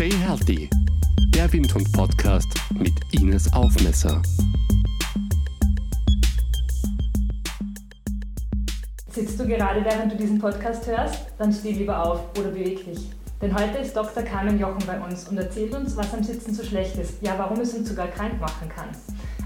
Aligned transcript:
Stay 0.00 0.16
Healthy, 0.16 0.70
der 1.34 1.52
Windhund-Podcast 1.52 2.48
mit 2.72 2.94
Ines 3.12 3.52
Aufmesser. 3.52 4.22
Sitzt 9.10 9.38
du 9.38 9.46
gerade 9.46 9.84
während 9.84 10.12
du 10.12 10.16
diesen 10.16 10.38
Podcast 10.38 10.86
hörst? 10.86 11.26
Dann 11.36 11.52
steh 11.52 11.72
lieber 11.72 12.02
auf 12.02 12.30
oder 12.38 12.48
beweg 12.48 12.82
dich. 12.86 13.10
Denn 13.42 13.54
heute 13.54 13.76
ist 13.76 13.94
Dr. 13.94 14.22
Carmen 14.22 14.58
Jochen 14.58 14.82
bei 14.86 14.98
uns 14.98 15.28
und 15.28 15.36
erzählt 15.36 15.74
uns, 15.74 15.94
was 15.98 16.14
am 16.14 16.22
Sitzen 16.22 16.54
so 16.54 16.64
schlecht 16.64 16.96
ist, 16.96 17.20
ja, 17.20 17.38
warum 17.38 17.60
es 17.60 17.74
uns 17.74 17.90
sogar 17.90 18.06
krank 18.06 18.40
machen 18.40 18.70
kann. 18.70 18.88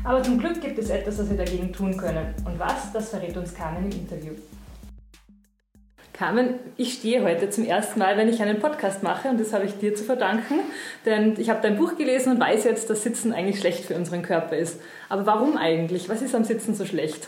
Aber 0.04 0.22
zum 0.22 0.38
Glück 0.38 0.60
gibt 0.60 0.78
es 0.78 0.88
etwas, 0.88 1.18
was 1.18 1.30
wir 1.30 1.36
dagegen 1.36 1.72
tun 1.72 1.96
können. 1.96 2.32
Und 2.44 2.60
was, 2.60 2.92
das 2.92 3.08
verrät 3.08 3.36
uns 3.36 3.52
Carmen 3.52 3.90
im 3.90 3.98
Interview. 3.98 4.34
Carmen, 6.16 6.54
ich 6.76 6.92
stehe 6.92 7.24
heute 7.24 7.50
zum 7.50 7.64
ersten 7.64 7.98
Mal, 7.98 8.16
wenn 8.16 8.28
ich 8.28 8.40
einen 8.40 8.60
Podcast 8.60 9.02
mache 9.02 9.28
und 9.28 9.40
das 9.40 9.52
habe 9.52 9.64
ich 9.64 9.76
dir 9.78 9.96
zu 9.96 10.04
verdanken, 10.04 10.60
denn 11.04 11.34
ich 11.38 11.50
habe 11.50 11.58
dein 11.60 11.76
Buch 11.76 11.96
gelesen 11.96 12.34
und 12.34 12.40
weiß 12.40 12.62
jetzt, 12.62 12.88
dass 12.88 13.02
Sitzen 13.02 13.32
eigentlich 13.32 13.58
schlecht 13.58 13.84
für 13.84 13.96
unseren 13.96 14.22
Körper 14.22 14.56
ist. 14.56 14.80
Aber 15.08 15.26
warum 15.26 15.56
eigentlich? 15.56 16.08
Was 16.08 16.22
ist 16.22 16.36
am 16.36 16.44
Sitzen 16.44 16.76
so 16.76 16.84
schlecht? 16.84 17.26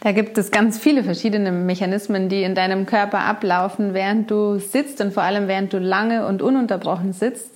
Da 0.00 0.12
gibt 0.12 0.38
es 0.38 0.50
ganz 0.50 0.78
viele 0.78 1.04
verschiedene 1.04 1.52
Mechanismen, 1.52 2.30
die 2.30 2.42
in 2.42 2.54
deinem 2.54 2.86
Körper 2.86 3.20
ablaufen, 3.20 3.92
während 3.92 4.30
du 4.30 4.60
sitzt 4.60 5.02
und 5.02 5.12
vor 5.12 5.22
allem 5.22 5.46
während 5.46 5.74
du 5.74 5.78
lange 5.78 6.26
und 6.26 6.40
ununterbrochen 6.40 7.12
sitzt. 7.12 7.50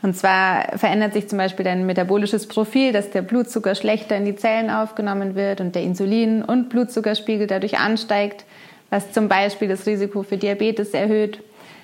Und 0.00 0.16
zwar 0.16 0.78
verändert 0.78 1.12
sich 1.12 1.28
zum 1.28 1.36
Beispiel 1.36 1.66
dein 1.66 1.84
metabolisches 1.84 2.48
Profil, 2.48 2.92
dass 2.92 3.10
der 3.10 3.20
Blutzucker 3.20 3.74
schlechter 3.74 4.16
in 4.16 4.24
die 4.24 4.36
Zellen 4.36 4.70
aufgenommen 4.70 5.34
wird 5.34 5.60
und 5.60 5.74
der 5.74 5.82
Insulin- 5.82 6.42
und 6.42 6.70
Blutzuckerspiegel 6.70 7.46
dadurch 7.46 7.78
ansteigt, 7.78 8.46
was 8.90 9.12
zum 9.12 9.28
Beispiel 9.28 9.68
das 9.68 9.86
Risiko 9.86 10.22
für 10.22 10.36
Diabetes 10.36 10.90
erhöht. 10.90 11.42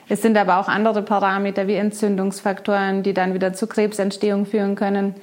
Es 0.08 0.22
sind 0.22 0.36
aber 0.36 0.58
auch 0.58 0.68
andere 0.68 1.02
Parameter 1.02 1.66
wie 1.66 1.74
Entzündungsfaktoren, 1.74 3.02
die 3.02 3.14
dann 3.14 3.34
wieder 3.34 3.52
zu 3.52 3.66
Krebsentstehung 3.66 4.46
führen 4.46 4.74
können. 4.74 5.14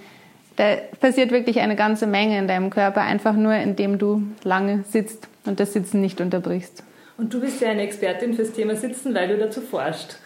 Da 0.56 0.76
passiert 1.00 1.32
wirklich 1.32 1.60
eine 1.60 1.76
ganze 1.76 2.08
Menge 2.08 2.38
in 2.38 2.48
deinem 2.48 2.70
Körper, 2.70 3.02
einfach 3.02 3.34
nur 3.34 3.54
indem 3.54 3.98
du 3.98 4.24
lange 4.44 4.84
sitzt 4.88 5.28
und 5.46 5.60
das 5.60 5.74
Sitzen 5.74 6.02
nicht 6.02 6.20
unterbrichst. 6.20 6.84
Und 7.18 7.34
du 7.34 7.40
bist 7.40 7.62
ja 7.62 7.70
eine 7.70 7.84
Expertin 7.84 8.34
fürs 8.34 8.52
Thema 8.52 8.76
Sitzen, 8.76 9.14
weil 9.14 9.28
du 9.28 9.38
dazu 9.38 9.62
forschst. 9.62 10.18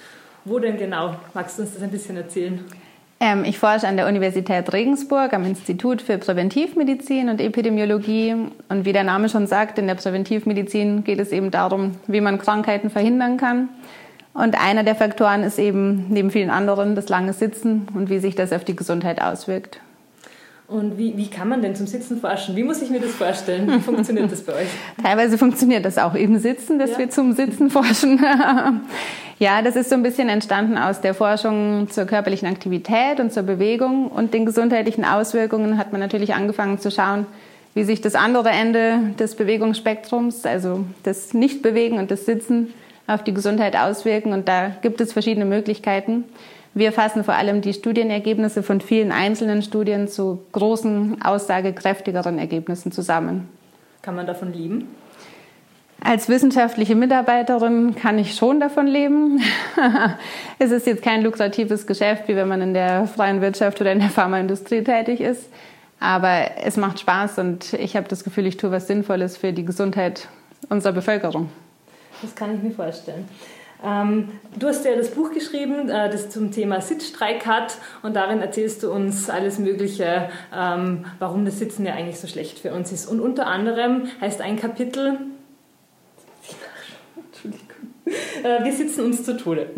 Wo 0.45 0.59
denn 0.59 0.77
genau? 0.77 1.15
Magst 1.33 1.57
du 1.57 1.63
uns 1.63 1.73
das 1.73 1.83
ein 1.83 1.91
bisschen 1.91 2.15
erzählen? 2.15 2.63
Ähm, 3.19 3.45
ich 3.45 3.57
forsche 3.57 3.87
an 3.87 3.97
der 3.97 4.07
Universität 4.07 4.73
Regensburg 4.73 5.33
am 5.33 5.45
Institut 5.45 6.01
für 6.01 6.17
Präventivmedizin 6.17 7.29
und 7.29 7.39
Epidemiologie. 7.39 8.35
Und 8.69 8.85
wie 8.85 8.93
der 8.93 9.03
Name 9.03 9.29
schon 9.29 9.47
sagt, 9.47 9.79
in 9.79 9.87
der 9.87 9.95
Präventivmedizin 9.95 11.03
geht 11.03 11.19
es 11.19 11.31
eben 11.31 11.51
darum, 11.51 11.93
wie 12.07 12.21
man 12.21 12.39
Krankheiten 12.39 12.89
verhindern 12.89 13.37
kann. 13.37 13.69
Und 14.33 14.61
einer 14.61 14.83
der 14.83 14.95
Faktoren 14.95 15.43
ist 15.43 15.59
eben 15.59 16.07
neben 16.09 16.29
vielen 16.29 16.49
anderen 16.49 16.93
das 16.95 17.07
lange 17.07 17.31
Sitzen 17.31 17.87
und 17.93 18.09
wie 18.09 18.19
sich 18.19 18.35
das 18.35 18.51
auf 18.51 18.65
die 18.65 18.75
Gesundheit 18.75 19.21
auswirkt. 19.21 19.79
Und 20.67 20.97
wie, 20.97 21.15
wie 21.15 21.27
kann 21.27 21.47
man 21.47 21.61
denn 21.61 21.75
zum 21.75 21.85
Sitzen 21.85 22.19
forschen? 22.19 22.55
Wie 22.55 22.63
muss 22.63 22.81
ich 22.81 22.89
mir 22.89 22.99
das 22.99 23.11
vorstellen? 23.11 23.71
Wie 23.71 23.79
funktioniert 23.81 24.31
das 24.31 24.41
bei 24.41 24.53
euch? 24.53 24.67
Teilweise 25.01 25.37
funktioniert 25.37 25.85
das 25.85 25.99
auch 25.99 26.15
im 26.15 26.39
Sitzen, 26.39 26.79
dass 26.79 26.91
ja. 26.91 26.99
wir 26.99 27.09
zum 27.11 27.33
Sitzen 27.33 27.69
forschen. 27.69 28.19
ja, 29.39 29.61
das 29.61 29.75
ist 29.75 29.89
so 29.89 29.95
ein 29.95 30.01
bisschen 30.01 30.27
entstanden 30.27 30.77
aus 30.77 31.01
der 31.01 31.13
Forschung 31.13 31.87
zur 31.91 32.05
körperlichen 32.05 32.47
Aktivität 32.47 33.19
und 33.19 33.31
zur 33.31 33.43
Bewegung 33.43 34.07
und 34.07 34.33
den 34.33 34.45
gesundheitlichen 34.45 35.05
Auswirkungen 35.05 35.77
hat 35.77 35.91
man 35.91 36.01
natürlich 36.01 36.33
angefangen 36.33 36.79
zu 36.79 36.89
schauen, 36.89 37.27
wie 37.75 37.83
sich 37.83 38.01
das 38.01 38.15
andere 38.15 38.49
Ende 38.49 39.13
des 39.19 39.35
Bewegungsspektrums, 39.35 40.45
also 40.45 40.85
das 41.03 41.35
Nichtbewegen 41.35 41.99
und 41.99 42.09
das 42.09 42.25
Sitzen, 42.25 42.73
auf 43.07 43.23
die 43.23 43.35
Gesundheit 43.35 43.75
auswirken. 43.75 44.33
Und 44.33 44.47
da 44.47 44.71
gibt 44.81 44.99
es 44.99 45.13
verschiedene 45.13 45.45
Möglichkeiten. 45.45 46.23
Wir 46.75 46.91
fassen 46.91 47.23
vor 47.23 47.35
allem 47.35 47.61
die 47.61 47.73
Studienergebnisse 47.73 48.61
von 48.61 48.81
vielen 48.81 49.13
einzelnen 49.13 49.61
Studien 49.61 50.09
zu 50.09 50.43
großen, 50.51 51.21
aussagekräftigeren 51.21 52.37
Ergebnissen 52.37 52.91
zusammen. 52.91 53.47
Kann 54.01 54.15
man 54.15 54.27
davon 54.27 54.51
leben? 54.51 54.89
Als 56.03 56.27
wissenschaftliche 56.27 56.93
Mitarbeiterin 56.93 57.95
kann 57.95 58.19
ich 58.19 58.35
schon 58.35 58.59
davon 58.59 58.87
leben. 58.87 59.41
es 60.59 60.71
ist 60.71 60.85
jetzt 60.85 61.01
kein 61.01 61.23
lukratives 61.23 61.87
Geschäft, 61.87 62.27
wie 62.27 62.35
wenn 62.35 62.49
man 62.49 62.61
in 62.61 62.73
der 62.73 63.07
freien 63.07 63.39
Wirtschaft 63.39 63.79
oder 63.79 63.93
in 63.93 63.99
der 63.99 64.09
Pharmaindustrie 64.09 64.83
tätig 64.83 65.21
ist. 65.21 65.49
Aber 66.01 66.57
es 66.61 66.75
macht 66.75 66.99
Spaß 66.99 67.39
und 67.39 67.71
ich 67.71 67.95
habe 67.95 68.09
das 68.09 68.25
Gefühl, 68.25 68.45
ich 68.47 68.57
tue 68.57 68.71
was 68.71 68.87
Sinnvolles 68.87 69.37
für 69.37 69.53
die 69.53 69.63
Gesundheit 69.63 70.27
unserer 70.67 70.91
Bevölkerung. 70.91 71.49
Das 72.21 72.35
kann 72.35 72.53
ich 72.53 72.61
mir 72.61 72.71
vorstellen. 72.71 73.25
Ähm, 73.85 74.29
du 74.57 74.67
hast 74.67 74.83
ja 74.83 74.95
das 74.95 75.11
Buch 75.11 75.31
geschrieben, 75.31 75.89
äh, 75.89 76.09
das 76.09 76.29
zum 76.29 76.51
Thema 76.51 76.81
Sitzstreik 76.81 77.45
hat 77.45 77.77
und 78.01 78.15
darin 78.15 78.41
erzählst 78.41 78.81
du 78.83 78.91
uns 78.91 79.29
alles 79.29 79.59
Mögliche, 79.59 80.29
ähm, 80.55 81.05
warum 81.19 81.45
das 81.45 81.59
Sitzen 81.59 81.85
ja 81.85 81.93
eigentlich 81.93 82.19
so 82.19 82.27
schlecht 82.27 82.59
für 82.59 82.73
uns 82.73 82.91
ist. 82.91 83.05
Und 83.05 83.19
unter 83.19 83.47
anderem 83.47 84.07
heißt 84.21 84.41
ein 84.41 84.57
Kapitel, 84.57 85.19
wir 88.05 88.71
sitzen 88.71 89.05
uns 89.05 89.23
zu 89.23 89.37
Tode. 89.37 89.69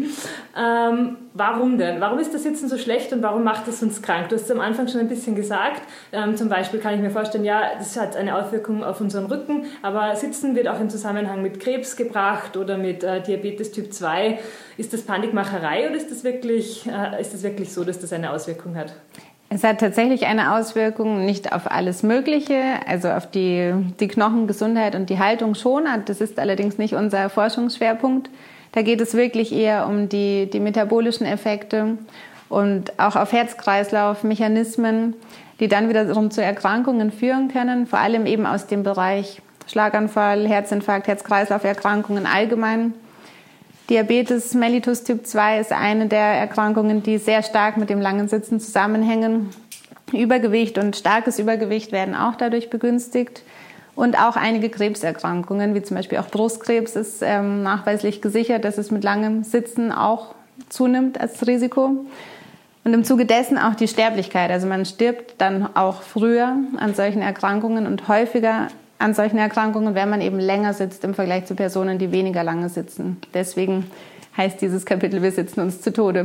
Ähm, 0.57 1.17
warum 1.33 1.77
denn? 1.77 2.01
Warum 2.01 2.19
ist 2.19 2.33
das 2.33 2.43
Sitzen 2.43 2.67
so 2.67 2.77
schlecht 2.77 3.13
und 3.13 3.21
warum 3.21 3.43
macht 3.43 3.67
es 3.67 3.81
uns 3.81 4.01
krank? 4.01 4.29
Du 4.29 4.35
hast 4.35 4.43
es 4.43 4.51
am 4.51 4.59
Anfang 4.59 4.87
schon 4.87 4.99
ein 4.99 5.07
bisschen 5.07 5.35
gesagt. 5.35 5.81
Ähm, 6.11 6.35
zum 6.35 6.49
Beispiel 6.49 6.79
kann 6.79 6.93
ich 6.95 7.01
mir 7.01 7.09
vorstellen, 7.09 7.45
ja, 7.45 7.75
das 7.77 7.97
hat 7.97 8.15
eine 8.15 8.35
Auswirkung 8.35 8.83
auf 8.83 8.99
unseren 8.99 9.25
Rücken, 9.25 9.65
aber 9.81 10.15
Sitzen 10.15 10.55
wird 10.55 10.67
auch 10.67 10.79
im 10.79 10.89
Zusammenhang 10.89 11.41
mit 11.41 11.59
Krebs 11.59 11.95
gebracht 11.95 12.57
oder 12.57 12.77
mit 12.77 13.03
äh, 13.03 13.21
Diabetes 13.21 13.71
Typ 13.71 13.93
2. 13.93 14.39
Ist 14.77 14.93
das 14.93 15.03
Panikmacherei 15.03 15.87
oder 15.87 15.95
ist 15.95 16.11
das, 16.11 16.23
wirklich, 16.23 16.85
äh, 16.87 17.21
ist 17.21 17.33
das 17.33 17.43
wirklich 17.43 17.73
so, 17.73 17.83
dass 17.83 17.99
das 17.99 18.13
eine 18.13 18.31
Auswirkung 18.31 18.75
hat? 18.75 18.93
Es 19.49 19.63
hat 19.63 19.79
tatsächlich 19.79 20.25
eine 20.25 20.55
Auswirkung, 20.55 21.25
nicht 21.25 21.53
auf 21.53 21.71
alles 21.71 22.03
Mögliche, 22.03 22.61
also 22.85 23.09
auf 23.09 23.31
die, 23.31 23.73
die 23.99 24.09
Knochengesundheit 24.09 24.93
und 24.93 25.09
die 25.09 25.19
Haltung 25.19 25.55
schon. 25.55 25.85
Das 26.05 26.19
ist 26.19 26.37
allerdings 26.37 26.77
nicht 26.77 26.95
unser 26.95 27.29
Forschungsschwerpunkt. 27.29 28.29
Da 28.73 28.81
geht 28.81 28.99
es 28.99 29.13
wirklich 29.13 29.53
eher 29.53 29.87
um 29.87 30.09
die, 30.09 30.49
die 30.49 30.59
metabolischen 30.59 31.25
Effekte 31.25 31.97
und 32.49 32.99
auch 32.99 33.15
auf 33.15 33.31
Herz-Kreislauf-Mechanismen, 33.31 35.13
die 35.61 35.69
dann 35.69 35.87
wiederum 35.87 36.29
zu 36.29 36.43
Erkrankungen 36.43 37.11
führen 37.11 37.47
können, 37.47 37.87
vor 37.87 37.99
allem 37.99 38.25
eben 38.25 38.45
aus 38.45 38.67
dem 38.67 38.83
Bereich 38.83 39.41
Schlaganfall, 39.67 40.47
Herzinfarkt, 40.47 41.07
Herz-Kreislauf-Erkrankungen 41.07 42.25
allgemein. 42.25 42.93
Diabetes 43.89 44.53
mellitus 44.53 45.03
Typ 45.03 45.25
2 45.25 45.59
ist 45.59 45.71
eine 45.71 46.07
der 46.07 46.19
Erkrankungen, 46.19 47.03
die 47.03 47.17
sehr 47.17 47.41
stark 47.41 47.77
mit 47.77 47.89
dem 47.89 48.01
langen 48.01 48.27
Sitzen 48.27 48.59
zusammenhängen. 48.59 49.49
Übergewicht 50.11 50.77
und 50.77 50.95
starkes 50.95 51.39
Übergewicht 51.39 51.93
werden 51.93 52.13
auch 52.13 52.35
dadurch 52.35 52.69
begünstigt. 52.69 53.43
Und 53.95 54.19
auch 54.19 54.35
einige 54.35 54.69
Krebserkrankungen, 54.69 55.73
wie 55.73 55.81
zum 55.81 55.95
Beispiel 55.95 56.17
auch 56.17 56.27
Brustkrebs, 56.27 56.95
ist 56.95 57.21
ähm, 57.23 57.63
nachweislich 57.63 58.21
gesichert, 58.21 58.65
dass 58.65 58.77
es 58.77 58.91
mit 58.91 59.03
langem 59.03 59.43
Sitzen 59.43 59.91
auch 59.91 60.35
zunimmt 60.69 61.19
als 61.19 61.47
Risiko. 61.47 62.05
Und 62.83 62.93
im 62.93 63.03
Zuge 63.03 63.25
dessen 63.25 63.57
auch 63.57 63.75
die 63.75 63.87
Sterblichkeit. 63.87 64.51
Also 64.51 64.67
man 64.67 64.85
stirbt 64.85 65.35
dann 65.39 65.75
auch 65.75 66.01
früher 66.01 66.55
an 66.77 66.93
solchen 66.93 67.21
Erkrankungen 67.21 67.87
und 67.87 68.07
häufiger 68.07 68.67
an 68.99 69.13
solchen 69.13 69.37
Erkrankungen, 69.37 69.95
wenn 69.95 70.09
man 70.09 70.21
eben 70.21 70.39
länger 70.39 70.73
sitzt 70.73 71.03
im 71.03 71.13
Vergleich 71.13 71.45
zu 71.45 71.55
Personen, 71.55 71.99
die 71.99 72.11
weniger 72.11 72.43
lange 72.43 72.69
sitzen. 72.69 73.17
Deswegen 73.33 73.85
heißt 74.35 74.61
dieses 74.61 74.85
Kapitel, 74.85 75.23
wir 75.23 75.31
sitzen 75.31 75.61
uns 75.61 75.81
zu 75.81 75.91
Tode. 75.91 76.21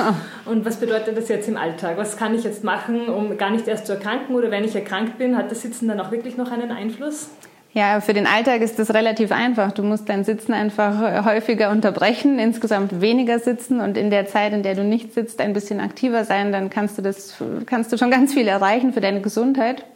Und 0.44 0.64
was 0.64 0.76
bedeutet 0.76 1.16
das 1.16 1.28
jetzt 1.28 1.48
im 1.48 1.56
Alltag? 1.56 1.96
Was 1.96 2.16
kann 2.16 2.34
ich 2.34 2.44
jetzt 2.44 2.64
machen, 2.64 3.06
um 3.06 3.38
gar 3.38 3.50
nicht 3.50 3.68
erst 3.68 3.86
zu 3.86 3.92
erkranken? 3.92 4.34
Oder 4.34 4.50
wenn 4.50 4.64
ich 4.64 4.74
erkrankt 4.74 5.18
bin, 5.18 5.36
hat 5.36 5.50
das 5.50 5.62
Sitzen 5.62 5.88
dann 5.88 6.00
auch 6.00 6.10
wirklich 6.10 6.36
noch 6.36 6.50
einen 6.50 6.72
Einfluss? 6.72 7.30
Ja, 7.74 8.02
für 8.02 8.12
den 8.12 8.26
Alltag 8.26 8.60
ist 8.60 8.78
das 8.78 8.92
relativ 8.92 9.32
einfach. 9.32 9.72
Du 9.72 9.82
musst 9.82 10.06
dein 10.08 10.24
Sitzen 10.24 10.52
einfach 10.52 11.24
häufiger 11.24 11.70
unterbrechen, 11.70 12.38
insgesamt 12.38 13.00
weniger 13.00 13.38
sitzen 13.38 13.80
und 13.80 13.96
in 13.96 14.10
der 14.10 14.26
Zeit, 14.26 14.52
in 14.52 14.62
der 14.62 14.74
du 14.74 14.84
nicht 14.84 15.14
sitzt, 15.14 15.40
ein 15.40 15.54
bisschen 15.54 15.80
aktiver 15.80 16.24
sein. 16.26 16.52
Dann 16.52 16.68
kannst 16.68 16.98
du 16.98 17.02
das, 17.02 17.34
kannst 17.64 17.90
du 17.90 17.96
schon 17.96 18.10
ganz 18.10 18.34
viel 18.34 18.46
erreichen 18.46 18.92
für 18.92 19.00
deine 19.00 19.22
Gesundheit. 19.22 19.86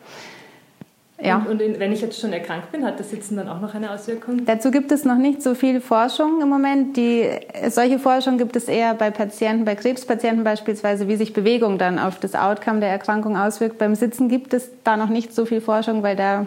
Ja. 1.23 1.39
Und, 1.49 1.63
und, 1.63 1.81
wenn 1.81 1.93
ich 1.93 2.03
jetzt 2.03 2.21
schon 2.21 2.33
erkrankt 2.33 2.73
bin, 2.73 2.85
hat 2.85 3.01
das 3.01 3.11
Sitzen 3.11 3.37
dann 3.37 3.49
auch 3.49 3.61
noch 3.61 3.75
eine 3.75 3.91
Auswirkung? 3.91 4.45
Dazu 4.45 4.71
gibt 4.71 4.93
es 4.93 5.05
noch 5.05 5.17
nicht 5.17 5.43
so 5.43 5.55
viel 5.55 5.81
Forschung 5.81 6.43
im 6.43 6.49
Moment. 6.49 6.97
Die, 6.97 7.27
solche 7.69 7.99
Forschung 7.99 8.37
gibt 8.37 8.55
es 8.55 8.69
eher 8.69 8.93
bei 8.95 9.11
Patienten, 9.11 9.65
bei 9.65 9.77
Krebspatienten 9.77 10.45
beispielsweise, 10.45 11.09
wie 11.09 11.17
sich 11.17 11.33
Bewegung 11.33 11.79
dann 11.79 11.99
auf 11.99 12.21
das 12.21 12.35
Outcome 12.35 12.81
der 12.81 12.91
Erkrankung 12.91 13.37
auswirkt. 13.37 13.79
Beim 13.79 13.95
Sitzen 13.95 14.29
gibt 14.29 14.53
es 14.53 14.71
da 14.85 14.99
noch 14.99 15.09
nicht 15.09 15.35
so 15.35 15.47
viel 15.47 15.63
Forschung, 15.63 16.03
weil 16.03 16.17
da 16.17 16.47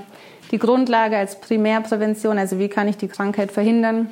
die 0.51 0.59
Grundlage 0.59 1.17
als 1.17 1.39
Primärprävention, 1.39 2.37
also 2.37 2.59
wie 2.59 2.69
kann 2.69 2.87
ich 2.87 2.97
die 2.97 3.07
Krankheit 3.07 3.51
verhindern, 3.51 4.11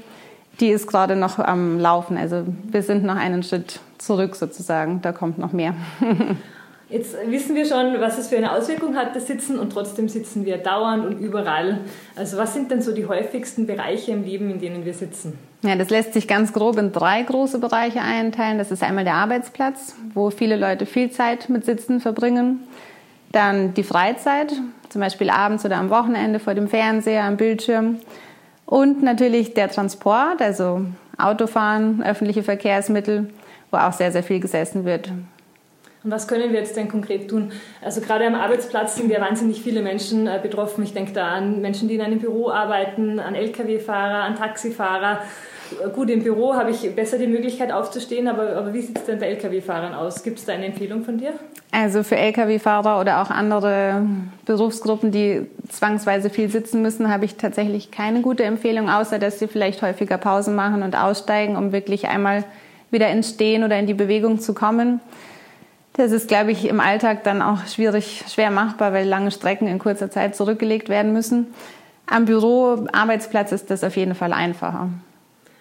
die 0.59 0.69
ist 0.69 0.87
gerade 0.87 1.15
noch 1.15 1.37
am 1.37 1.79
Laufen. 1.79 2.17
Also 2.17 2.45
wir 2.71 2.81
sind 2.81 3.03
noch 3.03 3.15
einen 3.15 3.43
Schritt 3.43 3.79
zurück 3.99 4.35
sozusagen. 4.35 5.01
Da 5.03 5.11
kommt 5.11 5.37
noch 5.37 5.53
mehr. 5.53 5.75
Jetzt 6.89 7.17
wissen 7.25 7.53
wir 7.53 7.65
schon, 7.65 7.99
was 7.99 8.17
es 8.17 8.29
für 8.29 8.37
eine 8.37 8.53
Auswirkung 8.53 8.95
hat, 8.95 9.13
das 9.13 9.27
Sitzen, 9.27 9.59
und 9.59 9.73
trotzdem 9.73 10.07
sitzen 10.07 10.45
wir 10.45 10.57
dauernd 10.57 11.05
und 11.05 11.19
überall. 11.19 11.79
Also 12.15 12.37
was 12.37 12.53
sind 12.53 12.71
denn 12.71 12.81
so 12.81 12.93
die 12.93 13.05
häufigsten 13.05 13.67
Bereiche 13.67 14.13
im 14.13 14.23
Leben, 14.23 14.49
in 14.49 14.59
denen 14.59 14.85
wir 14.85 14.93
sitzen? 14.93 15.37
Ja, 15.63 15.75
das 15.75 15.89
lässt 15.89 16.13
sich 16.13 16.29
ganz 16.29 16.53
grob 16.53 16.77
in 16.77 16.93
drei 16.93 17.23
große 17.23 17.59
Bereiche 17.59 17.99
einteilen. 17.99 18.57
Das 18.57 18.71
ist 18.71 18.83
einmal 18.83 19.03
der 19.03 19.15
Arbeitsplatz, 19.15 19.95
wo 20.13 20.29
viele 20.29 20.55
Leute 20.55 20.85
viel 20.85 21.11
Zeit 21.11 21.49
mit 21.49 21.65
Sitzen 21.65 21.99
verbringen. 21.99 22.61
Dann 23.33 23.73
die 23.73 23.83
Freizeit, 23.83 24.53
zum 24.87 25.01
Beispiel 25.01 25.29
abends 25.29 25.65
oder 25.65 25.75
am 25.75 25.89
Wochenende 25.89 26.39
vor 26.39 26.53
dem 26.53 26.69
Fernseher, 26.69 27.25
am 27.25 27.35
Bildschirm. 27.35 27.97
Und 28.65 29.03
natürlich 29.03 29.53
der 29.53 29.69
Transport, 29.69 30.41
also 30.41 30.85
Autofahren, 31.17 32.01
öffentliche 32.01 32.43
Verkehrsmittel, 32.43 33.29
wo 33.71 33.77
auch 33.77 33.91
sehr, 33.91 34.13
sehr 34.13 34.23
viel 34.23 34.39
gesessen 34.39 34.85
wird. 34.85 35.11
Und 36.03 36.11
was 36.11 36.27
können 36.27 36.51
wir 36.51 36.59
jetzt 36.59 36.77
denn 36.77 36.87
konkret 36.87 37.29
tun? 37.29 37.51
Also 37.81 38.01
gerade 38.01 38.25
am 38.25 38.35
Arbeitsplatz 38.35 38.95
sind 38.95 39.11
ja 39.11 39.19
wahnsinnig 39.19 39.61
viele 39.61 39.81
Menschen 39.81 40.27
äh, 40.27 40.39
betroffen. 40.41 40.83
Ich 40.83 40.93
denke 40.93 41.11
da 41.11 41.27
an 41.27 41.61
Menschen, 41.61 41.87
die 41.87 41.95
in 41.95 42.01
einem 42.01 42.19
Büro 42.19 42.49
arbeiten, 42.49 43.19
an 43.19 43.35
Lkw-Fahrer, 43.35 44.23
an 44.23 44.35
Taxifahrer. 44.35 45.21
Gut, 45.93 46.09
im 46.09 46.23
Büro 46.23 46.53
habe 46.53 46.71
ich 46.71 46.95
besser 46.95 47.17
die 47.17 47.27
Möglichkeit 47.27 47.71
aufzustehen, 47.71 48.27
aber, 48.27 48.55
aber 48.55 48.73
wie 48.73 48.81
sieht 48.81 48.97
es 48.97 49.05
denn 49.05 49.19
bei 49.19 49.27
Lkw-Fahrern 49.31 49.93
aus? 49.93 50.23
Gibt 50.23 50.39
es 50.39 50.45
da 50.45 50.53
eine 50.53 50.67
Empfehlung 50.67 51.03
von 51.03 51.17
dir? 51.17 51.33
Also 51.71 52.03
für 52.03 52.15
Lkw-Fahrer 52.15 53.01
oder 53.01 53.21
auch 53.21 53.29
andere 53.29 54.05
Berufsgruppen, 54.45 55.11
die 55.11 55.45
zwangsweise 55.67 56.29
viel 56.29 56.49
sitzen 56.49 56.81
müssen, 56.81 57.11
habe 57.11 57.25
ich 57.25 57.35
tatsächlich 57.35 57.91
keine 57.91 58.21
gute 58.21 58.43
Empfehlung, 58.43 58.89
außer 58.89 59.19
dass 59.19 59.39
sie 59.39 59.47
vielleicht 59.47 59.81
häufiger 59.81 60.17
Pausen 60.17 60.55
machen 60.55 60.83
und 60.83 60.95
aussteigen, 60.95 61.57
um 61.57 61.73
wirklich 61.73 62.07
einmal 62.07 62.45
wieder 62.89 63.09
ins 63.09 63.31
Stehen 63.31 63.63
oder 63.63 63.77
in 63.77 63.87
die 63.87 63.93
Bewegung 63.93 64.39
zu 64.39 64.53
kommen. 64.53 65.01
Das 65.97 66.11
ist, 66.11 66.27
glaube 66.27 66.51
ich, 66.51 66.67
im 66.67 66.79
Alltag 66.79 67.23
dann 67.23 67.41
auch 67.41 67.65
schwierig, 67.65 68.23
schwer 68.29 68.51
machbar, 68.51 68.93
weil 68.93 69.07
lange 69.07 69.31
Strecken 69.31 69.67
in 69.67 69.79
kurzer 69.79 70.11
Zeit 70.11 70.35
zurückgelegt 70.35 70.89
werden 70.89 71.11
müssen. 71.11 71.47
Am 72.05 72.25
Büro, 72.25 72.85
Arbeitsplatz 72.93 73.51
ist 73.51 73.71
das 73.71 73.83
auf 73.83 73.97
jeden 73.97 74.15
Fall 74.15 74.31
einfacher. 74.31 74.89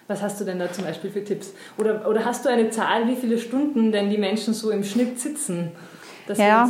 Was 0.07 0.21
hast 0.21 0.39
du 0.39 0.45
denn 0.45 0.59
da 0.59 0.71
zum 0.71 0.85
Beispiel 0.85 1.09
für 1.09 1.23
Tipps? 1.23 1.53
Oder, 1.77 2.07
oder 2.07 2.23
hast 2.23 2.45
du 2.45 2.49
eine 2.49 2.69
Zahl, 2.69 3.07
wie 3.07 3.15
viele 3.15 3.39
Stunden 3.39 3.91
denn 3.91 4.09
die 4.09 4.17
Menschen 4.17 4.53
so 4.53 4.69
im 4.69 4.83
Schnitt 4.83 5.19
sitzen? 5.19 5.71
Das 6.27 6.37
ja, 6.37 6.69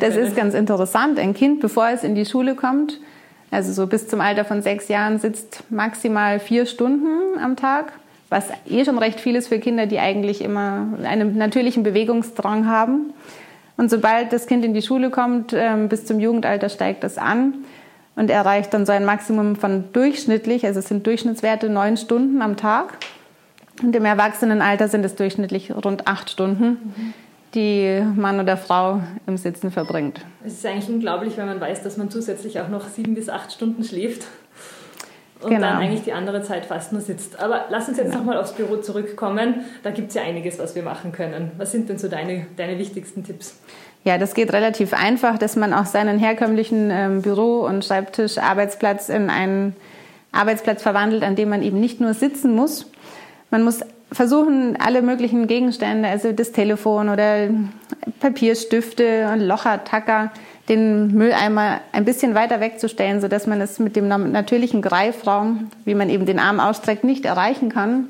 das 0.00 0.16
ist 0.16 0.36
ganz 0.36 0.54
interessant. 0.54 1.18
Ein 1.18 1.34
Kind, 1.34 1.60
bevor 1.60 1.88
es 1.88 2.04
in 2.04 2.14
die 2.14 2.24
Schule 2.24 2.54
kommt, 2.54 3.00
also 3.50 3.72
so 3.72 3.86
bis 3.86 4.08
zum 4.08 4.20
Alter 4.20 4.44
von 4.44 4.62
sechs 4.62 4.88
Jahren, 4.88 5.18
sitzt 5.18 5.64
maximal 5.68 6.38
vier 6.38 6.64
Stunden 6.64 7.38
am 7.42 7.56
Tag, 7.56 7.92
was 8.28 8.48
eh 8.68 8.84
schon 8.84 8.98
recht 8.98 9.20
viel 9.20 9.36
ist 9.36 9.48
für 9.48 9.58
Kinder, 9.58 9.86
die 9.86 9.98
eigentlich 9.98 10.42
immer 10.42 10.86
einen 11.02 11.36
natürlichen 11.38 11.82
Bewegungsdrang 11.82 12.66
haben. 12.66 13.12
Und 13.76 13.90
sobald 13.90 14.32
das 14.32 14.46
Kind 14.46 14.64
in 14.64 14.74
die 14.74 14.82
Schule 14.82 15.10
kommt, 15.10 15.52
ähm, 15.52 15.88
bis 15.88 16.04
zum 16.04 16.20
Jugendalter 16.20 16.68
steigt 16.68 17.04
das 17.04 17.16
an 17.16 17.54
und 18.16 18.28
erreicht 18.30 18.74
dann 18.74 18.84
so 18.84 18.92
ein 18.92 19.04
Maximum 19.04 19.56
von 19.56 19.84
durchschnittlich, 19.92 20.66
also 20.66 20.80
es 20.80 20.88
sind 20.88 21.06
Durchschnittswerte 21.06 21.68
neun 21.70 21.96
Stunden 21.96 22.42
am 22.42 22.56
Tag. 22.56 22.98
Und 23.80 23.94
im 23.94 24.04
Erwachsenenalter 24.04 24.88
sind 24.88 25.04
es 25.04 25.14
durchschnittlich 25.14 25.72
rund 25.72 26.08
acht 26.08 26.28
Stunden, 26.28 26.64
mhm. 26.64 27.14
die 27.54 28.02
Mann 28.16 28.40
oder 28.40 28.56
Frau 28.56 29.00
im 29.28 29.36
Sitzen 29.36 29.70
verbringt. 29.70 30.20
Es 30.44 30.54
ist 30.54 30.66
eigentlich 30.66 30.88
unglaublich, 30.88 31.36
wenn 31.36 31.46
man 31.46 31.60
weiß, 31.60 31.84
dass 31.84 31.96
man 31.96 32.10
zusätzlich 32.10 32.60
auch 32.60 32.68
noch 32.68 32.88
sieben 32.88 33.14
bis 33.14 33.28
acht 33.28 33.52
Stunden 33.52 33.84
schläft 33.84 34.26
und 35.40 35.50
genau. 35.50 35.68
dann 35.68 35.78
eigentlich 35.78 36.02
die 36.02 36.12
andere 36.12 36.42
Zeit 36.42 36.66
fast 36.66 36.92
nur 36.92 37.00
sitzt. 37.00 37.38
Aber 37.40 37.66
lass 37.70 37.88
uns 37.88 37.96
jetzt 37.98 38.10
genau. 38.10 38.18
nochmal 38.18 38.38
aufs 38.38 38.52
Büro 38.52 38.76
zurückkommen. 38.76 39.64
Da 39.82 39.90
gibt 39.90 40.08
es 40.08 40.14
ja 40.14 40.22
einiges, 40.22 40.58
was 40.58 40.74
wir 40.74 40.82
machen 40.82 41.12
können. 41.12 41.52
Was 41.58 41.72
sind 41.72 41.88
denn 41.88 41.98
so 41.98 42.08
deine, 42.08 42.46
deine 42.56 42.78
wichtigsten 42.78 43.24
Tipps? 43.24 43.58
Ja, 44.04 44.18
das 44.18 44.34
geht 44.34 44.52
relativ 44.52 44.94
einfach, 44.94 45.38
dass 45.38 45.56
man 45.56 45.72
auch 45.74 45.86
seinen 45.86 46.18
herkömmlichen 46.18 46.90
ähm, 46.90 47.22
Büro- 47.22 47.66
und 47.66 47.84
Schreibtisch-Arbeitsplatz 47.84 49.08
in 49.08 49.30
einen 49.30 49.76
Arbeitsplatz 50.32 50.82
verwandelt, 50.82 51.22
an 51.22 51.36
dem 51.36 51.48
man 51.48 51.62
eben 51.62 51.80
nicht 51.80 52.00
nur 52.00 52.14
sitzen 52.14 52.54
muss. 52.54 52.90
Man 53.50 53.64
muss 53.64 53.80
versuchen, 54.10 54.76
alle 54.80 55.02
möglichen 55.02 55.46
Gegenstände, 55.46 56.08
also 56.08 56.32
das 56.32 56.52
Telefon 56.52 57.08
oder 57.08 57.48
Papierstifte 58.20 59.30
und 59.32 59.40
Locher, 59.40 59.84
Tacker, 59.84 60.30
den 60.68 61.14
Mülleimer 61.14 61.80
ein 61.92 62.04
bisschen 62.04 62.34
weiter 62.34 62.60
wegzustellen, 62.60 63.20
sodass 63.20 63.46
man 63.46 63.60
es 63.60 63.78
mit 63.78 63.96
dem 63.96 64.08
natürlichen 64.08 64.82
Greifraum, 64.82 65.70
wie 65.84 65.94
man 65.94 66.10
eben 66.10 66.26
den 66.26 66.38
Arm 66.38 66.60
ausstreckt, 66.60 67.04
nicht 67.04 67.24
erreichen 67.24 67.70
kann, 67.70 68.08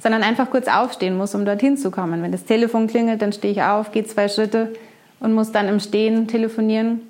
sondern 0.00 0.22
einfach 0.22 0.50
kurz 0.50 0.68
aufstehen 0.68 1.16
muss, 1.16 1.34
um 1.34 1.44
dorthin 1.44 1.76
zu 1.76 1.90
kommen. 1.90 2.22
Wenn 2.22 2.32
das 2.32 2.44
Telefon 2.44 2.86
klingelt, 2.86 3.20
dann 3.22 3.32
stehe 3.32 3.52
ich 3.52 3.62
auf, 3.62 3.90
gehe 3.92 4.04
zwei 4.04 4.28
Schritte, 4.28 4.72
und 5.20 5.34
muss 5.34 5.52
dann 5.52 5.68
im 5.68 5.80
Stehen 5.80 6.28
telefonieren. 6.28 7.00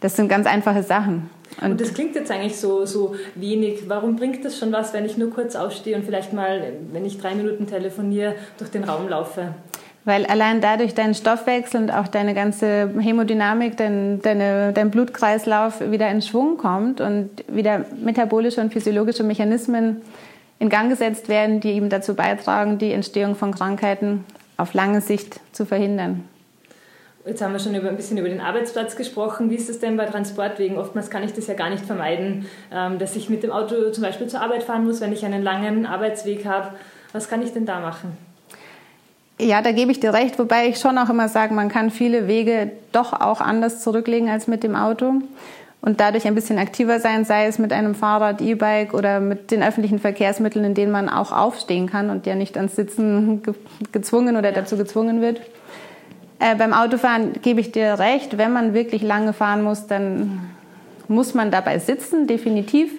Das 0.00 0.16
sind 0.16 0.28
ganz 0.28 0.46
einfache 0.46 0.82
Sachen. 0.82 1.30
Und, 1.60 1.72
und, 1.72 1.80
das 1.80 1.94
klingt 1.94 2.14
jetzt 2.14 2.30
eigentlich 2.30 2.56
so, 2.56 2.84
so 2.84 3.14
wenig. 3.34 3.88
Warum 3.88 4.16
bringt 4.16 4.44
das 4.44 4.58
schon 4.58 4.72
was, 4.72 4.92
wenn 4.92 5.04
ich 5.04 5.16
nur 5.16 5.30
kurz 5.30 5.56
aufstehe 5.56 5.96
und 5.96 6.04
vielleicht 6.04 6.32
mal, 6.32 6.72
wenn 6.92 7.04
ich 7.04 7.18
drei 7.18 7.34
Minuten 7.34 7.66
telefoniere, 7.66 8.34
durch 8.58 8.70
den 8.70 8.84
Raum 8.84 9.08
laufe? 9.08 9.54
Weil 10.06 10.24
allein 10.24 10.60
dadurch 10.60 10.94
dein 10.94 11.14
Stoffwechsel 11.16 11.82
und 11.82 11.90
auch 11.90 12.06
deine 12.06 12.32
ganze 12.32 12.88
Hämodynamik, 12.96 13.76
dein, 13.76 14.22
deine, 14.22 14.72
dein 14.72 14.92
Blutkreislauf 14.92 15.80
wieder 15.80 16.08
in 16.08 16.22
Schwung 16.22 16.58
kommt 16.58 17.00
und 17.00 17.28
wieder 17.48 17.84
metabolische 18.00 18.60
und 18.60 18.72
physiologische 18.72 19.24
Mechanismen 19.24 20.00
in 20.60 20.68
Gang 20.68 20.90
gesetzt 20.90 21.28
werden, 21.28 21.58
die 21.58 21.72
eben 21.72 21.88
dazu 21.88 22.14
beitragen, 22.14 22.78
die 22.78 22.92
Entstehung 22.92 23.34
von 23.34 23.52
Krankheiten 23.52 24.24
auf 24.56 24.74
lange 24.74 25.00
Sicht 25.00 25.40
zu 25.50 25.66
verhindern. 25.66 26.22
Jetzt 27.26 27.42
haben 27.42 27.52
wir 27.52 27.58
schon 27.58 27.74
über, 27.74 27.88
ein 27.88 27.96
bisschen 27.96 28.16
über 28.16 28.28
den 28.28 28.40
Arbeitsplatz 28.40 28.94
gesprochen. 28.94 29.50
Wie 29.50 29.56
ist 29.56 29.68
es 29.68 29.80
denn 29.80 29.96
bei 29.96 30.04
Transportwegen? 30.04 30.78
Oftmals 30.78 31.10
kann 31.10 31.24
ich 31.24 31.32
das 31.32 31.48
ja 31.48 31.54
gar 31.54 31.68
nicht 31.68 31.84
vermeiden, 31.84 32.46
ähm, 32.72 33.00
dass 33.00 33.16
ich 33.16 33.28
mit 33.28 33.42
dem 33.42 33.50
Auto 33.50 33.90
zum 33.90 34.04
Beispiel 34.04 34.28
zur 34.28 34.40
Arbeit 34.40 34.62
fahren 34.62 34.84
muss, 34.84 35.00
wenn 35.00 35.12
ich 35.12 35.24
einen 35.24 35.42
langen 35.42 35.84
Arbeitsweg 35.84 36.46
habe. 36.46 36.74
Was 37.12 37.28
kann 37.28 37.42
ich 37.42 37.52
denn 37.52 37.66
da 37.66 37.80
machen? 37.80 38.16
Ja, 39.38 39.60
da 39.60 39.72
gebe 39.72 39.92
ich 39.92 40.00
dir 40.00 40.14
recht, 40.14 40.38
wobei 40.38 40.68
ich 40.68 40.78
schon 40.78 40.96
auch 40.96 41.10
immer 41.10 41.28
sage, 41.28 41.52
man 41.52 41.68
kann 41.68 41.90
viele 41.90 42.26
Wege 42.26 42.72
doch 42.92 43.12
auch 43.12 43.42
anders 43.42 43.82
zurücklegen 43.82 44.30
als 44.30 44.46
mit 44.46 44.62
dem 44.62 44.74
Auto 44.74 45.14
und 45.82 46.00
dadurch 46.00 46.26
ein 46.26 46.34
bisschen 46.34 46.58
aktiver 46.58 47.00
sein, 47.00 47.26
sei 47.26 47.46
es 47.46 47.58
mit 47.58 47.70
einem 47.72 47.94
Fahrrad, 47.94 48.40
E-Bike 48.40 48.94
oder 48.94 49.20
mit 49.20 49.50
den 49.50 49.62
öffentlichen 49.62 49.98
Verkehrsmitteln, 49.98 50.64
in 50.64 50.74
denen 50.74 50.90
man 50.90 51.10
auch 51.10 51.32
aufstehen 51.32 51.86
kann 51.86 52.08
und 52.08 52.24
ja 52.24 52.34
nicht 52.34 52.56
ans 52.56 52.76
Sitzen 52.76 53.42
gezwungen 53.92 54.36
oder 54.36 54.52
dazu 54.52 54.78
gezwungen 54.78 55.20
wird. 55.20 55.40
Äh, 56.38 56.54
beim 56.56 56.72
Autofahren 56.72 57.34
gebe 57.42 57.60
ich 57.60 57.72
dir 57.72 57.98
recht, 57.98 58.38
wenn 58.38 58.52
man 58.52 58.72
wirklich 58.72 59.02
lange 59.02 59.34
fahren 59.34 59.62
muss, 59.62 59.86
dann 59.86 60.50
muss 61.08 61.34
man 61.34 61.50
dabei 61.50 61.78
sitzen, 61.78 62.26
definitiv. 62.26 62.90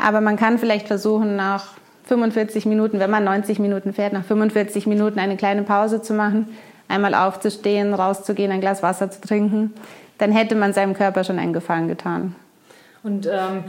Aber 0.00 0.20
man 0.20 0.36
kann 0.36 0.58
vielleicht 0.58 0.86
versuchen, 0.86 1.36
nach 1.36 1.74
45 2.04 2.66
Minuten, 2.66 3.00
wenn 3.00 3.10
man 3.10 3.24
90 3.24 3.58
Minuten 3.58 3.92
fährt, 3.92 4.12
nach 4.12 4.24
45 4.24 4.86
Minuten 4.86 5.18
eine 5.18 5.36
kleine 5.36 5.62
Pause 5.62 6.02
zu 6.02 6.14
machen, 6.14 6.48
einmal 6.88 7.14
aufzustehen, 7.14 7.94
rauszugehen, 7.94 8.50
ein 8.50 8.60
Glas 8.60 8.82
Wasser 8.82 9.10
zu 9.10 9.20
trinken. 9.20 9.72
Dann 10.18 10.32
hätte 10.32 10.54
man 10.54 10.72
seinem 10.72 10.94
Körper 10.94 11.24
schon 11.24 11.38
einen 11.38 11.52
Gefallen 11.52 11.88
getan. 11.88 12.34
Und 13.02 13.26
ähm, 13.26 13.64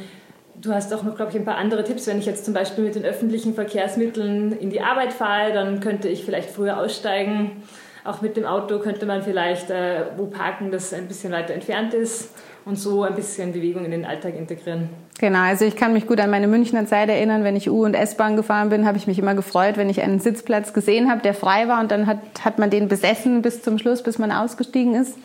du 0.62 0.74
hast 0.74 0.93
auch 0.93 1.03
noch, 1.03 1.15
glaube 1.15 1.31
ich, 1.31 1.38
ein 1.38 1.46
paar 1.46 1.57
andere 1.57 1.84
Tipps. 1.84 2.05
Wenn 2.07 2.19
ich 2.19 2.25
jetzt 2.25 2.46
zum 2.46 2.53
Beispiel 2.53 2.84
mit 2.84 2.96
den 2.96 3.05
öffentlichen 3.05 3.55
Verkehrsmitteln 3.55 4.51
in 4.51 4.69
die 4.69 4.81
Arbeit 4.81 5.13
fahre, 5.13 5.53
dann 5.53 5.79
könnte 5.79 6.07
ich 6.07 6.24
vielleicht 6.24 6.50
früher 6.50 6.77
aussteigen 6.77 7.63
auch 8.03 8.22
mit 8.22 8.36
dem 8.36 8.46
Auto 8.46 8.79
könnte 8.79 9.05
man 9.05 9.24
vielleicht 9.24 9.69
äh, 9.69 10.05
wo 10.17 10.25
parken, 10.25 10.72
das 10.72 10.93
ein 10.93 11.07
bisschen 11.07 11.31
weiter 11.31 11.53
entfernt 11.53 11.93
ist 11.93 12.34
und 12.65 12.77
so 12.77 13.03
ein 13.03 13.15
bisschen 13.15 13.53
Bewegung 13.53 13.86
in 13.86 13.91
den 13.91 14.05
Alltag 14.05 14.36
integrieren. 14.36 14.89
Genau, 15.20 15.39
also 15.39 15.63
ich 15.63 15.75
kann 15.75 15.93
mich 15.93 16.08
gut 16.08 16.20
an 16.20 16.29
meine 16.29 16.48
Münchner 16.48 16.86
Zeit 16.86 17.08
erinnern. 17.08 17.43
Wenn 17.43 17.55
ich 17.55 17.70
U- 17.70 17.86
und 17.86 17.93
S-Bahn 17.93 18.36
gefahren 18.36 18.70
bin, 18.70 18.86
habe 18.86 18.98
ich 18.98 19.08
mich 19.08 19.20
immer 19.20 19.36
gefreut, 19.36 19.77
wenn 19.77 19.89
ich 19.89 20.01
einen 20.01 20.20
Sitzplatz 20.20 20.74
gesehen 20.74 21.10
habe, 21.10 21.22
der 21.22 21.34
frei 21.34 21.67
war 21.67 21.79
und 21.79 21.91
dann 21.91 22.08
hat, 22.08 22.20
hat 22.43 22.60
man 22.60 22.70
den 22.70 22.88
besessen 22.88 23.41
bis 23.41 23.62
zum 23.62 23.77
Schluss, 23.77 24.01
bis 24.01 24.17
man 24.17 24.32
ausgestiegen 24.32 24.96
ist. 24.96 25.17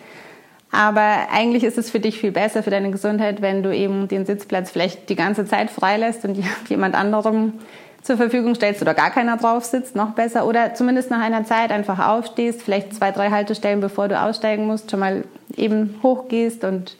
Aber 0.70 1.28
eigentlich 1.32 1.64
ist 1.64 1.78
es 1.78 1.90
für 1.90 2.00
dich 2.00 2.20
viel 2.20 2.32
besser, 2.32 2.62
für 2.62 2.70
deine 2.70 2.90
Gesundheit, 2.90 3.40
wenn 3.40 3.62
du 3.62 3.74
eben 3.74 4.06
den 4.06 4.26
Sitzplatz 4.26 4.70
vielleicht 4.70 5.08
die 5.08 5.16
ganze 5.16 5.46
Zeit 5.46 5.70
freilässt 5.70 6.24
und 6.24 6.38
jemand 6.68 6.94
anderem 6.94 7.54
zur 8.02 8.16
Verfügung 8.16 8.54
stellst 8.54 8.82
oder 8.82 8.94
gar 8.94 9.10
keiner 9.10 9.38
drauf 9.38 9.64
sitzt, 9.64 9.96
noch 9.96 10.10
besser. 10.10 10.46
Oder 10.46 10.74
zumindest 10.74 11.10
nach 11.10 11.20
einer 11.20 11.44
Zeit 11.44 11.70
einfach 11.70 11.98
aufstehst, 11.98 12.62
vielleicht 12.62 12.94
zwei, 12.94 13.10
drei 13.10 13.30
Haltestellen, 13.30 13.80
bevor 13.80 14.08
du 14.08 14.20
aussteigen 14.20 14.66
musst, 14.66 14.90
schon 14.90 15.00
mal 15.00 15.24
eben 15.56 15.98
hochgehst 16.02 16.64
und 16.64 16.96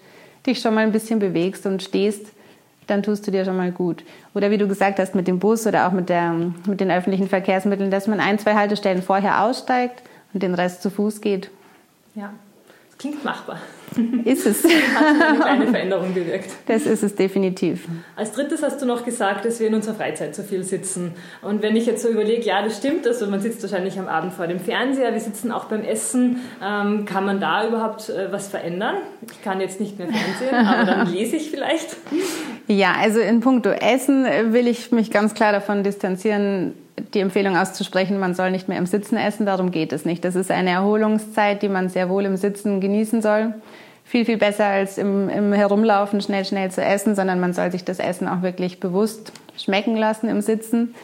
dich 0.46 0.60
schon 0.60 0.74
mal 0.74 0.84
ein 0.84 0.92
bisschen 0.92 1.18
bewegst 1.18 1.66
und 1.66 1.82
stehst, 1.82 2.26
dann 2.88 3.02
tust 3.02 3.26
du 3.26 3.30
dir 3.30 3.44
schon 3.44 3.56
mal 3.56 3.70
gut. 3.70 4.04
Oder 4.34 4.50
wie 4.50 4.58
du 4.58 4.66
gesagt 4.66 4.98
hast, 4.98 5.14
mit 5.14 5.28
dem 5.28 5.38
Bus 5.38 5.66
oder 5.66 5.86
auch 5.86 5.92
mit, 5.92 6.08
der, 6.08 6.32
mit 6.66 6.80
den 6.80 6.90
öffentlichen 6.90 7.28
Verkehrsmitteln, 7.28 7.90
dass 7.90 8.06
man 8.06 8.20
ein, 8.20 8.38
zwei 8.38 8.54
Haltestellen 8.54 9.02
vorher 9.02 9.44
aussteigt 9.44 10.02
und 10.34 10.42
den 10.42 10.54
Rest 10.54 10.82
zu 10.82 10.90
Fuß 10.90 11.20
geht. 11.20 11.50
Ja, 12.14 12.32
Klingt 12.98 13.24
machbar. 13.24 13.60
Ist 14.24 14.46
es. 14.46 14.64
Hat 14.94 15.44
eine 15.44 15.66
Veränderung 15.66 16.14
bewirkt. 16.14 16.50
Das 16.66 16.86
ist 16.86 17.02
es 17.02 17.14
definitiv. 17.14 17.86
Als 18.16 18.32
drittes 18.32 18.62
hast 18.62 18.80
du 18.82 18.86
noch 18.86 19.04
gesagt, 19.04 19.44
dass 19.44 19.60
wir 19.60 19.68
in 19.68 19.74
unserer 19.74 19.94
Freizeit 19.94 20.34
zu 20.34 20.42
viel 20.42 20.62
sitzen. 20.62 21.12
Und 21.42 21.62
wenn 21.62 21.76
ich 21.76 21.86
jetzt 21.86 22.02
so 22.02 22.08
überlege, 22.08 22.42
ja, 22.42 22.62
das 22.62 22.76
stimmt, 22.76 23.06
also 23.06 23.26
man 23.26 23.40
sitzt 23.40 23.62
wahrscheinlich 23.62 23.98
am 23.98 24.08
Abend 24.08 24.32
vor 24.32 24.46
dem 24.46 24.60
Fernseher, 24.60 25.12
wir 25.12 25.20
sitzen 25.20 25.52
auch 25.52 25.64
beim 25.64 25.82
Essen. 25.82 26.40
Ähm, 26.62 27.04
kann 27.04 27.24
man 27.24 27.40
da 27.40 27.66
überhaupt 27.66 28.08
äh, 28.08 28.30
was 28.30 28.48
verändern? 28.48 28.96
Ich 29.30 29.42
kann 29.42 29.60
jetzt 29.60 29.80
nicht 29.80 29.98
mehr 29.98 30.08
Fernsehen, 30.08 30.66
aber 30.66 30.84
dann 30.84 31.12
lese 31.12 31.36
ich 31.36 31.50
vielleicht. 31.50 31.96
Ja, 32.66 32.94
also 33.00 33.20
in 33.20 33.40
puncto 33.40 33.70
Essen 33.70 34.24
will 34.52 34.66
ich 34.66 34.92
mich 34.92 35.10
ganz 35.10 35.34
klar 35.34 35.52
davon 35.52 35.82
distanzieren, 35.82 36.74
die 37.14 37.20
Empfehlung 37.20 37.56
auszusprechen, 37.56 38.18
man 38.18 38.34
soll 38.34 38.50
nicht 38.50 38.68
mehr 38.68 38.78
im 38.78 38.86
Sitzen 38.86 39.16
essen. 39.16 39.46
Darum 39.46 39.70
geht 39.70 39.92
es 39.92 40.04
nicht. 40.04 40.24
Das 40.24 40.34
ist 40.34 40.50
eine 40.50 40.70
Erholungszeit, 40.70 41.62
die 41.62 41.68
man 41.68 41.88
sehr 41.88 42.08
wohl 42.08 42.24
im 42.24 42.36
Sitzen 42.36 42.80
genießen 42.80 43.22
soll. 43.22 43.54
Viel, 44.04 44.24
viel 44.24 44.38
besser 44.38 44.64
als 44.64 44.96
im, 44.96 45.28
im 45.28 45.52
Herumlaufen 45.52 46.20
schnell, 46.20 46.44
schnell 46.44 46.70
zu 46.70 46.82
essen, 46.82 47.14
sondern 47.14 47.40
man 47.40 47.52
soll 47.52 47.70
sich 47.70 47.84
das 47.84 47.98
Essen 47.98 48.26
auch 48.26 48.42
wirklich 48.42 48.80
bewusst 48.80 49.32
schmecken 49.56 49.96
lassen 49.96 50.28
im 50.28 50.40
Sitzen. 50.40 50.94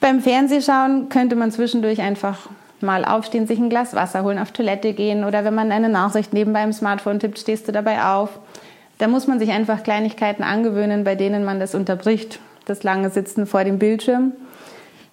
Beim 0.00 0.20
Fernsehschauen 0.20 1.08
könnte 1.08 1.36
man 1.36 1.50
zwischendurch 1.50 2.00
einfach 2.00 2.48
mal 2.80 3.04
aufstehen, 3.04 3.46
sich 3.46 3.58
ein 3.58 3.70
Glas 3.70 3.94
Wasser 3.94 4.22
holen, 4.22 4.38
auf 4.38 4.52
Toilette 4.52 4.92
gehen 4.92 5.24
oder 5.24 5.44
wenn 5.44 5.54
man 5.54 5.72
eine 5.72 5.88
Nachricht 5.88 6.32
nebenbei 6.32 6.62
im 6.62 6.72
Smartphone 6.72 7.18
tippt, 7.18 7.38
stehst 7.38 7.68
du 7.68 7.72
dabei 7.72 8.02
auf. 8.04 8.38
Da 8.98 9.08
muss 9.08 9.26
man 9.26 9.38
sich 9.38 9.50
einfach 9.50 9.82
Kleinigkeiten 9.82 10.42
angewöhnen, 10.42 11.04
bei 11.04 11.14
denen 11.14 11.44
man 11.44 11.60
das 11.60 11.74
unterbricht, 11.74 12.38
das 12.64 12.82
lange 12.82 13.10
Sitzen 13.10 13.46
vor 13.46 13.64
dem 13.64 13.78
Bildschirm. 13.78 14.32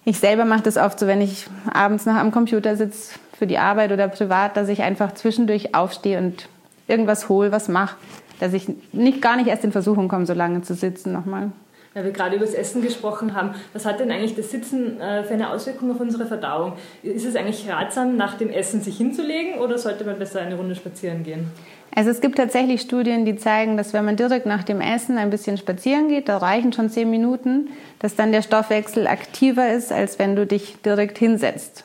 Ich 0.04 0.18
selber 0.18 0.44
mache 0.44 0.62
das 0.62 0.76
oft 0.76 0.98
so, 0.98 1.06
wenn 1.06 1.22
ich 1.22 1.46
abends 1.72 2.04
noch 2.04 2.14
am 2.14 2.30
Computer 2.30 2.76
sitze 2.76 3.18
für 3.38 3.46
die 3.46 3.58
Arbeit 3.58 3.90
oder 3.90 4.08
privat, 4.08 4.56
dass 4.56 4.68
ich 4.68 4.82
einfach 4.82 5.12
zwischendurch 5.12 5.74
aufstehe 5.74 6.18
und 6.18 6.48
irgendwas 6.86 7.28
hole, 7.28 7.52
was 7.52 7.68
mache, 7.68 7.96
dass 8.38 8.52
ich 8.52 8.66
nicht 8.92 9.22
gar 9.22 9.36
nicht 9.36 9.46
erst 9.46 9.64
in 9.64 9.72
Versuchung 9.72 10.08
komme, 10.08 10.26
so 10.26 10.34
lange 10.34 10.62
zu 10.62 10.74
sitzen 10.74 11.12
nochmal. 11.12 11.52
Weil 11.94 12.04
wir 12.04 12.10
gerade 12.10 12.36
über 12.36 12.44
das 12.44 12.54
Essen 12.54 12.82
gesprochen 12.82 13.34
haben, 13.34 13.54
was 13.72 13.86
hat 13.86 14.00
denn 14.00 14.10
eigentlich 14.10 14.34
das 14.34 14.50
Sitzen 14.50 15.00
äh, 15.00 15.22
für 15.22 15.34
eine 15.34 15.50
Auswirkung 15.50 15.92
auf 15.92 16.00
unsere 16.00 16.26
Verdauung? 16.26 16.72
Ist 17.04 17.24
es 17.24 17.36
eigentlich 17.36 17.70
ratsam, 17.70 18.16
nach 18.16 18.34
dem 18.34 18.50
Essen 18.50 18.80
sich 18.80 18.96
hinzulegen 18.96 19.60
oder 19.60 19.78
sollte 19.78 20.04
man 20.04 20.18
besser 20.18 20.40
eine 20.40 20.56
Runde 20.56 20.74
spazieren 20.74 21.22
gehen? 21.22 21.52
Also 21.96 22.10
es 22.10 22.20
gibt 22.20 22.36
tatsächlich 22.38 22.80
Studien, 22.80 23.24
die 23.24 23.36
zeigen, 23.36 23.76
dass 23.76 23.92
wenn 23.92 24.04
man 24.04 24.16
direkt 24.16 24.46
nach 24.46 24.64
dem 24.64 24.80
Essen 24.80 25.16
ein 25.16 25.30
bisschen 25.30 25.56
spazieren 25.56 26.08
geht, 26.08 26.28
da 26.28 26.38
reichen 26.38 26.72
schon 26.72 26.90
zehn 26.90 27.08
Minuten, 27.08 27.68
dass 28.00 28.16
dann 28.16 28.32
der 28.32 28.42
Stoffwechsel 28.42 29.06
aktiver 29.06 29.72
ist, 29.72 29.92
als 29.92 30.18
wenn 30.18 30.34
du 30.34 30.44
dich 30.44 30.82
direkt 30.82 31.18
hinsetzt. 31.18 31.84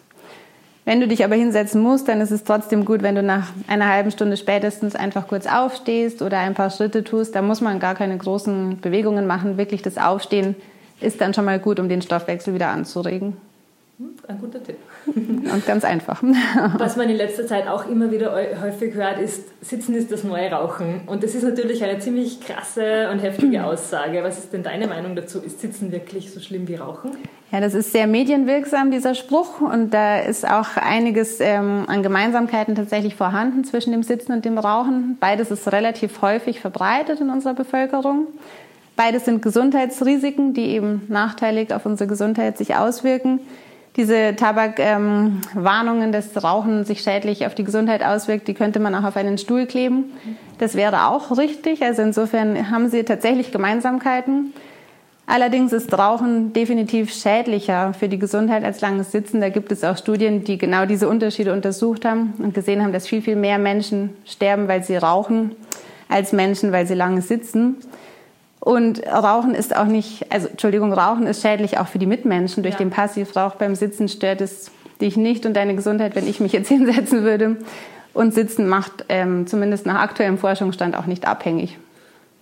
Wenn 0.83 0.99
du 0.99 1.07
dich 1.07 1.23
aber 1.23 1.35
hinsetzen 1.35 1.83
musst, 1.83 2.07
dann 2.07 2.21
ist 2.21 2.31
es 2.31 2.43
trotzdem 2.43 2.85
gut, 2.85 3.03
wenn 3.03 3.13
du 3.13 3.21
nach 3.21 3.49
einer 3.67 3.87
halben 3.87 4.09
Stunde 4.09 4.37
spätestens 4.37 4.95
einfach 4.95 5.27
kurz 5.27 5.45
aufstehst 5.45 6.23
oder 6.23 6.39
ein 6.39 6.55
paar 6.55 6.71
Schritte 6.71 7.03
tust. 7.03 7.35
Da 7.35 7.43
muss 7.43 7.61
man 7.61 7.79
gar 7.79 7.93
keine 7.93 8.17
großen 8.17 8.79
Bewegungen 8.81 9.27
machen. 9.27 9.57
Wirklich 9.57 9.83
das 9.83 9.99
Aufstehen 9.99 10.55
ist 10.99 11.21
dann 11.21 11.35
schon 11.35 11.45
mal 11.45 11.59
gut, 11.59 11.79
um 11.79 11.87
den 11.87 12.01
Stoffwechsel 12.01 12.55
wieder 12.55 12.69
anzuregen. 12.69 13.37
Ein 14.29 14.39
guter 14.39 14.63
Tipp. 14.63 14.77
Und 15.05 15.65
ganz 15.65 15.83
einfach. 15.83 16.23
Was 16.77 16.95
man 16.95 17.09
in 17.09 17.17
letzter 17.17 17.45
Zeit 17.45 17.67
auch 17.67 17.85
immer 17.85 18.11
wieder 18.11 18.33
häufig 18.61 18.93
hört, 18.93 19.19
ist, 19.19 19.43
Sitzen 19.61 19.93
ist 19.93 20.09
das 20.09 20.23
neue 20.23 20.49
Rauchen. 20.49 21.01
Und 21.05 21.21
das 21.21 21.35
ist 21.35 21.43
natürlich 21.43 21.83
eine 21.83 21.99
ziemlich 21.99 22.39
krasse 22.39 23.09
und 23.11 23.19
heftige 23.19 23.61
Aussage. 23.65 24.23
Was 24.23 24.37
ist 24.39 24.53
denn 24.53 24.63
deine 24.63 24.87
Meinung 24.87 25.17
dazu? 25.17 25.41
Ist 25.41 25.59
Sitzen 25.59 25.91
wirklich 25.91 26.31
so 26.31 26.39
schlimm 26.39 26.69
wie 26.69 26.75
Rauchen? 26.75 27.11
Ja, 27.51 27.59
das 27.59 27.73
ist 27.73 27.91
sehr 27.91 28.07
medienwirksam, 28.07 28.89
dieser 28.89 29.15
Spruch. 29.15 29.59
Und 29.59 29.93
da 29.93 30.19
ist 30.19 30.49
auch 30.49 30.77
einiges 30.77 31.41
ähm, 31.41 31.83
an 31.87 32.01
Gemeinsamkeiten 32.01 32.75
tatsächlich 32.75 33.15
vorhanden 33.15 33.65
zwischen 33.65 33.91
dem 33.91 34.03
Sitzen 34.03 34.31
und 34.31 34.45
dem 34.45 34.57
Rauchen. 34.57 35.17
Beides 35.19 35.51
ist 35.51 35.69
relativ 35.73 36.21
häufig 36.21 36.61
verbreitet 36.61 37.19
in 37.19 37.29
unserer 37.29 37.53
Bevölkerung. 37.53 38.27
Beides 38.95 39.25
sind 39.25 39.41
Gesundheitsrisiken, 39.41 40.53
die 40.53 40.67
eben 40.69 41.01
nachteilig 41.09 41.73
auf 41.73 41.85
unsere 41.85 42.07
Gesundheit 42.07 42.57
sich 42.57 42.75
auswirken 42.75 43.41
diese 43.95 44.35
Tabakwarnungen, 44.35 46.03
ähm, 46.03 46.11
dass 46.11 46.43
Rauchen 46.43 46.85
sich 46.85 47.01
schädlich 47.01 47.45
auf 47.45 47.55
die 47.55 47.63
Gesundheit 47.63 48.03
auswirkt, 48.03 48.47
die 48.47 48.53
könnte 48.53 48.79
man 48.79 48.95
auch 48.95 49.03
auf 49.03 49.17
einen 49.17 49.37
Stuhl 49.37 49.65
kleben. 49.65 50.05
Das 50.57 50.75
wäre 50.75 51.07
auch 51.07 51.37
richtig. 51.37 51.81
Also 51.81 52.01
insofern 52.01 52.71
haben 52.71 52.89
sie 52.89 53.03
tatsächlich 53.03 53.51
Gemeinsamkeiten. 53.51 54.53
Allerdings 55.25 55.73
ist 55.73 55.95
Rauchen 55.95 56.53
definitiv 56.53 57.13
schädlicher 57.13 57.93
für 57.93 58.09
die 58.09 58.17
Gesundheit 58.17 58.63
als 58.63 58.81
langes 58.81 59.11
Sitzen. 59.11 59.41
Da 59.41 59.49
gibt 59.49 59.71
es 59.71 59.83
auch 59.83 59.95
Studien, 59.95 60.43
die 60.43 60.57
genau 60.57 60.87
diese 60.87 61.07
Unterschiede 61.07 61.53
untersucht 61.53 62.03
haben 62.03 62.33
und 62.39 62.55
gesehen 62.55 62.81
haben, 62.81 62.93
dass 62.93 63.07
viel, 63.07 63.21
viel 63.21 63.35
mehr 63.35 63.59
Menschen 63.59 64.09
sterben, 64.25 64.67
weil 64.67 64.83
sie 64.83 64.95
rauchen, 64.95 65.55
als 66.07 66.33
Menschen, 66.33 66.71
weil 66.71 66.87
sie 66.87 66.95
lange 66.95 67.21
sitzen. 67.21 67.77
Und 68.69 69.01
Rauchen 69.07 69.55
ist 69.55 69.75
auch 69.75 69.87
nicht, 69.87 70.31
also 70.31 70.47
Entschuldigung, 70.47 70.93
Rauchen 70.93 71.25
ist 71.25 71.41
schädlich 71.41 71.79
auch 71.79 71.87
für 71.87 71.97
die 71.97 72.05
Mitmenschen. 72.05 72.61
Durch 72.61 72.75
ja. 72.75 72.77
den 72.77 72.91
Passivrauch 72.91 73.55
beim 73.55 73.73
Sitzen 73.73 74.07
stört 74.07 74.41
es 74.41 74.69
dich 75.01 75.17
nicht 75.17 75.47
und 75.47 75.55
deine 75.55 75.73
Gesundheit, 75.73 76.15
wenn 76.15 76.27
ich 76.27 76.39
mich 76.39 76.51
jetzt 76.51 76.67
hinsetzen 76.67 77.23
würde. 77.23 77.57
Und 78.13 78.35
Sitzen 78.35 78.67
macht 78.67 79.05
ähm, 79.09 79.47
zumindest 79.47 79.87
nach 79.87 79.99
aktuellem 79.99 80.37
Forschungsstand 80.37 80.95
auch 80.95 81.07
nicht 81.07 81.27
abhängig. 81.27 81.79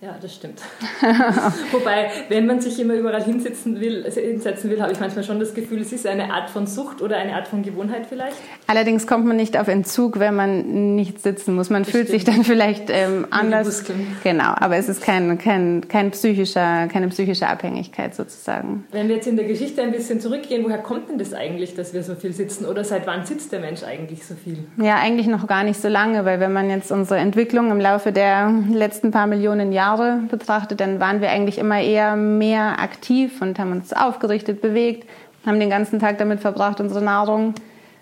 Ja, 0.00 0.14
das 0.22 0.32
stimmt. 0.32 0.62
Wobei, 1.72 2.08
wenn 2.28 2.46
man 2.46 2.60
sich 2.60 2.78
immer 2.78 2.94
überall 2.94 3.24
hinsetzen 3.24 3.80
will, 3.80 4.04
also 4.04 4.20
hinsetzen 4.20 4.70
will, 4.70 4.80
habe 4.80 4.92
ich 4.92 5.00
manchmal 5.00 5.24
schon 5.24 5.40
das 5.40 5.54
Gefühl, 5.54 5.80
es 5.80 5.92
ist 5.92 6.06
eine 6.06 6.32
Art 6.32 6.50
von 6.50 6.68
Sucht 6.68 7.02
oder 7.02 7.16
eine 7.16 7.34
Art 7.34 7.48
von 7.48 7.64
Gewohnheit 7.64 8.06
vielleicht. 8.08 8.36
Allerdings 8.68 9.08
kommt 9.08 9.26
man 9.26 9.36
nicht 9.36 9.58
auf 9.58 9.66
Entzug, 9.66 10.20
wenn 10.20 10.36
man 10.36 10.94
nicht 10.94 11.20
sitzen 11.20 11.56
muss. 11.56 11.68
Man 11.68 11.82
das 11.82 11.90
fühlt 11.90 12.06
stimmt. 12.06 12.24
sich 12.24 12.32
dann 12.32 12.44
vielleicht 12.44 12.90
ähm, 12.90 13.26
anders. 13.30 13.86
Genau, 14.22 14.52
aber 14.54 14.76
es 14.76 14.88
ist 14.88 15.02
kein, 15.02 15.36
kein, 15.36 15.88
kein 15.88 16.12
psychischer, 16.12 16.86
keine 16.86 17.08
psychische 17.08 17.48
Abhängigkeit 17.48 18.14
sozusagen. 18.14 18.84
Wenn 18.92 19.08
wir 19.08 19.16
jetzt 19.16 19.26
in 19.26 19.34
der 19.34 19.46
Geschichte 19.46 19.82
ein 19.82 19.90
bisschen 19.90 20.20
zurückgehen, 20.20 20.62
woher 20.64 20.78
kommt 20.78 21.10
denn 21.10 21.18
das 21.18 21.34
eigentlich, 21.34 21.74
dass 21.74 21.92
wir 21.92 22.04
so 22.04 22.14
viel 22.14 22.32
sitzen? 22.32 22.66
Oder 22.66 22.84
seit 22.84 23.08
wann 23.08 23.26
sitzt 23.26 23.50
der 23.50 23.58
Mensch 23.58 23.82
eigentlich 23.82 24.24
so 24.24 24.36
viel? 24.36 24.58
Ja, 24.80 24.94
eigentlich 24.94 25.26
noch 25.26 25.48
gar 25.48 25.64
nicht 25.64 25.82
so 25.82 25.88
lange, 25.88 26.24
weil 26.24 26.38
wenn 26.38 26.52
man 26.52 26.70
jetzt 26.70 26.92
unsere 26.92 27.18
Entwicklung 27.18 27.72
im 27.72 27.80
Laufe 27.80 28.12
der 28.12 28.54
letzten 28.70 29.10
paar 29.10 29.26
Millionen 29.26 29.72
Jahre 29.72 29.87
Jahre 29.88 30.20
betrachtet, 30.28 30.80
dann 30.80 31.00
waren 31.00 31.20
wir 31.20 31.30
eigentlich 31.30 31.58
immer 31.58 31.80
eher 31.80 32.14
mehr 32.16 32.80
aktiv 32.80 33.40
und 33.40 33.58
haben 33.58 33.72
uns 33.72 33.92
aufgerichtet, 33.92 34.60
bewegt, 34.60 35.08
haben 35.46 35.58
den 35.60 35.70
ganzen 35.70 35.98
Tag 35.98 36.18
damit 36.18 36.40
verbracht, 36.40 36.80
unsere 36.80 37.02
Nahrung 37.02 37.54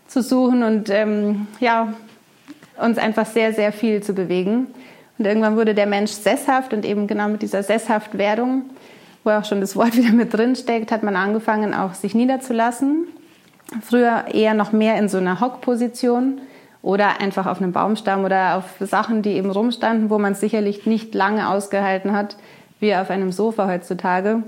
zu 0.09 0.21
suchen 0.23 0.63
und 0.65 0.91
ähm, 0.91 1.47
ja, 1.61 1.93
uns 2.77 2.99
einfach 2.99 3.27
sehr, 3.27 3.53
sehr 3.53 3.73
viel 3.73 4.03
zu 4.03 4.15
bewegen. 4.15 4.67
Und 5.19 5.27
irgendwann 5.27 5.57
wurde 5.57 5.75
der 5.75 5.87
Mensch 5.87 6.11
sesshaft 6.11 6.73
und 6.73 6.85
eben 6.85 7.07
genau 7.07 7.29
mit 7.29 7.43
dieser 7.43 7.63
Sesshaftwerdung, 7.63 8.63
wo 9.23 9.31
auch 9.31 9.45
schon 9.45 9.61
das 9.61 9.77
Wort 9.77 9.97
wieder 9.97 10.13
mit 10.13 10.35
drin 10.35 10.57
steckt, 10.57 10.91
hat 10.91 11.05
man 11.05 11.15
angefangen, 11.15 11.73
auch 11.73 11.95
sich 11.95 12.15
niederzulassen. 12.15 13.07
Früher 13.83 14.25
eher 14.33 14.55
noch 14.55 14.73
mehr 14.73 14.97
in 14.99 15.09
so 15.09 15.19
einer 15.19 15.41
Hockposition 15.41 16.41
oder 16.87 17.21
einfach 17.21 17.47
auf 17.47 17.61
einem 17.61 17.73
Baumstamm 17.73 18.25
oder 18.25 18.55
auf 18.55 18.65
Sachen, 18.79 19.21
die 19.21 19.31
eben 19.31 19.51
rumstanden, 19.51 20.09
wo 20.09 20.21
man 20.21 20.35
es 20.35 20.41
sicherlich 20.41 20.87
nicht 20.87 21.17
lange 21.17 21.49
ausgehalten 21.51 22.13
hat, 22.13 22.37
wie 22.79 22.95
auf 22.95 23.11
einem 23.11 23.33
Sofa 23.33 23.67
heutzutage. 23.67 24.45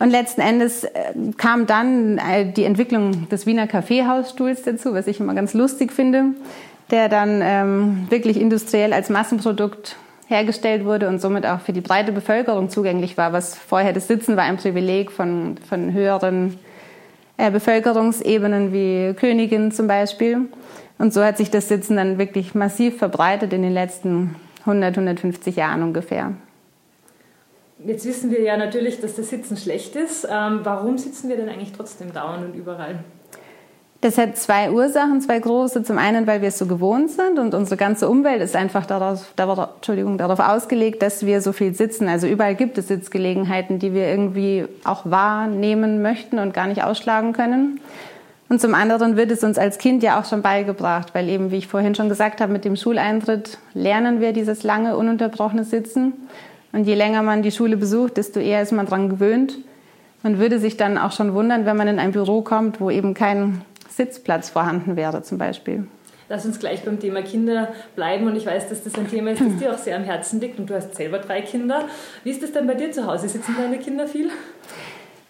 Und 0.00 0.10
letzten 0.10 0.40
Endes 0.40 0.82
äh, 0.82 0.90
kam 1.36 1.66
dann 1.66 2.18
äh, 2.18 2.50
die 2.50 2.64
Entwicklung 2.64 3.28
des 3.28 3.46
Wiener 3.46 3.68
Kaffeehausstuhls 3.68 4.62
dazu, 4.62 4.92
was 4.92 5.06
ich 5.06 5.20
immer 5.20 5.34
ganz 5.34 5.54
lustig 5.54 5.92
finde, 5.92 6.32
der 6.90 7.08
dann 7.08 7.42
ähm, 7.44 8.06
wirklich 8.10 8.40
industriell 8.40 8.92
als 8.92 9.08
Massenprodukt 9.08 9.94
hergestellt 10.26 10.84
wurde 10.84 11.08
und 11.08 11.20
somit 11.20 11.46
auch 11.46 11.60
für 11.60 11.72
die 11.72 11.80
breite 11.80 12.10
Bevölkerung 12.10 12.70
zugänglich 12.70 13.16
war, 13.16 13.32
was 13.32 13.54
vorher 13.54 13.92
das 13.92 14.08
Sitzen 14.08 14.36
war 14.36 14.42
ein 14.42 14.56
Privileg 14.56 15.12
von, 15.12 15.58
von 15.68 15.92
höheren 15.92 16.58
äh, 17.36 17.52
Bevölkerungsebenen 17.52 18.72
wie 18.72 19.14
Königin 19.14 19.70
zum 19.70 19.86
Beispiel. 19.86 20.48
Und 21.00 21.14
so 21.14 21.24
hat 21.24 21.38
sich 21.38 21.50
das 21.50 21.68
Sitzen 21.68 21.96
dann 21.96 22.18
wirklich 22.18 22.54
massiv 22.54 22.98
verbreitet 22.98 23.54
in 23.54 23.62
den 23.62 23.72
letzten 23.72 24.36
100, 24.60 24.98
150 24.98 25.56
Jahren 25.56 25.82
ungefähr. 25.82 26.34
Jetzt 27.82 28.04
wissen 28.04 28.30
wir 28.30 28.42
ja 28.42 28.58
natürlich, 28.58 29.00
dass 29.00 29.14
das 29.14 29.30
Sitzen 29.30 29.56
schlecht 29.56 29.96
ist. 29.96 30.28
Ähm, 30.30 30.60
warum 30.62 30.98
sitzen 30.98 31.30
wir 31.30 31.38
denn 31.38 31.48
eigentlich 31.48 31.72
trotzdem 31.72 32.12
dauernd 32.12 32.44
und 32.44 32.54
überall? 32.54 32.98
Das 34.02 34.18
hat 34.18 34.36
zwei 34.36 34.70
Ursachen, 34.70 35.22
zwei 35.22 35.38
große. 35.38 35.84
Zum 35.84 35.96
einen, 35.96 36.26
weil 36.26 36.42
wir 36.42 36.48
es 36.48 36.58
so 36.58 36.66
gewohnt 36.66 37.10
sind 37.10 37.38
und 37.38 37.54
unsere 37.54 37.78
ganze 37.78 38.06
Umwelt 38.06 38.42
ist 38.42 38.54
einfach 38.54 38.84
darauf, 38.84 39.32
darauf, 39.36 39.76
Entschuldigung, 39.76 40.18
darauf 40.18 40.40
ausgelegt, 40.40 41.00
dass 41.00 41.24
wir 41.24 41.40
so 41.40 41.52
viel 41.52 41.74
sitzen. 41.74 42.08
Also 42.08 42.26
überall 42.26 42.54
gibt 42.54 42.76
es 42.76 42.88
Sitzgelegenheiten, 42.88 43.78
die 43.78 43.94
wir 43.94 44.06
irgendwie 44.06 44.66
auch 44.84 45.10
wahrnehmen 45.10 46.02
möchten 46.02 46.38
und 46.38 46.52
gar 46.52 46.66
nicht 46.66 46.84
ausschlagen 46.84 47.32
können. 47.32 47.80
Und 48.50 48.60
zum 48.60 48.74
anderen 48.74 49.16
wird 49.16 49.30
es 49.30 49.44
uns 49.44 49.58
als 49.58 49.78
Kind 49.78 50.02
ja 50.02 50.20
auch 50.20 50.24
schon 50.24 50.42
beigebracht, 50.42 51.14
weil 51.14 51.28
eben, 51.28 51.52
wie 51.52 51.58
ich 51.58 51.68
vorhin 51.68 51.94
schon 51.94 52.08
gesagt 52.08 52.40
habe, 52.40 52.52
mit 52.52 52.64
dem 52.64 52.74
Schuleintritt 52.74 53.58
lernen 53.74 54.20
wir 54.20 54.32
dieses 54.32 54.64
lange, 54.64 54.96
ununterbrochene 54.96 55.62
Sitzen. 55.62 56.14
Und 56.72 56.84
je 56.84 56.96
länger 56.96 57.22
man 57.22 57.42
die 57.42 57.52
Schule 57.52 57.76
besucht, 57.76 58.16
desto 58.16 58.40
eher 58.40 58.60
ist 58.60 58.72
man 58.72 58.86
daran 58.86 59.08
gewöhnt. 59.08 59.56
Man 60.24 60.40
würde 60.40 60.58
sich 60.58 60.76
dann 60.76 60.98
auch 60.98 61.12
schon 61.12 61.32
wundern, 61.32 61.64
wenn 61.64 61.76
man 61.76 61.86
in 61.86 62.00
ein 62.00 62.10
Büro 62.10 62.42
kommt, 62.42 62.80
wo 62.80 62.90
eben 62.90 63.14
kein 63.14 63.62
Sitzplatz 63.88 64.50
vorhanden 64.50 64.96
wäre 64.96 65.22
zum 65.22 65.38
Beispiel. 65.38 65.86
Lass 66.28 66.44
uns 66.44 66.58
gleich 66.58 66.82
beim 66.82 66.98
Thema 66.98 67.22
Kinder 67.22 67.68
bleiben. 67.94 68.26
Und 68.26 68.34
ich 68.34 68.46
weiß, 68.46 68.68
dass 68.68 68.82
das 68.82 68.96
ein 68.96 69.08
Thema 69.08 69.30
ist, 69.30 69.40
das 69.40 69.56
dir 69.58 69.72
auch 69.72 69.78
sehr 69.78 69.96
am 69.96 70.02
Herzen 70.02 70.40
liegt. 70.40 70.58
Und 70.58 70.68
du 70.68 70.74
hast 70.74 70.96
selber 70.96 71.18
drei 71.18 71.42
Kinder. 71.42 71.84
Wie 72.24 72.30
ist 72.30 72.42
das 72.42 72.50
denn 72.50 72.66
bei 72.66 72.74
dir 72.74 72.90
zu 72.90 73.06
Hause? 73.06 73.28
Sitzen 73.28 73.54
deine 73.56 73.78
Kinder 73.78 74.08
viel? 74.08 74.28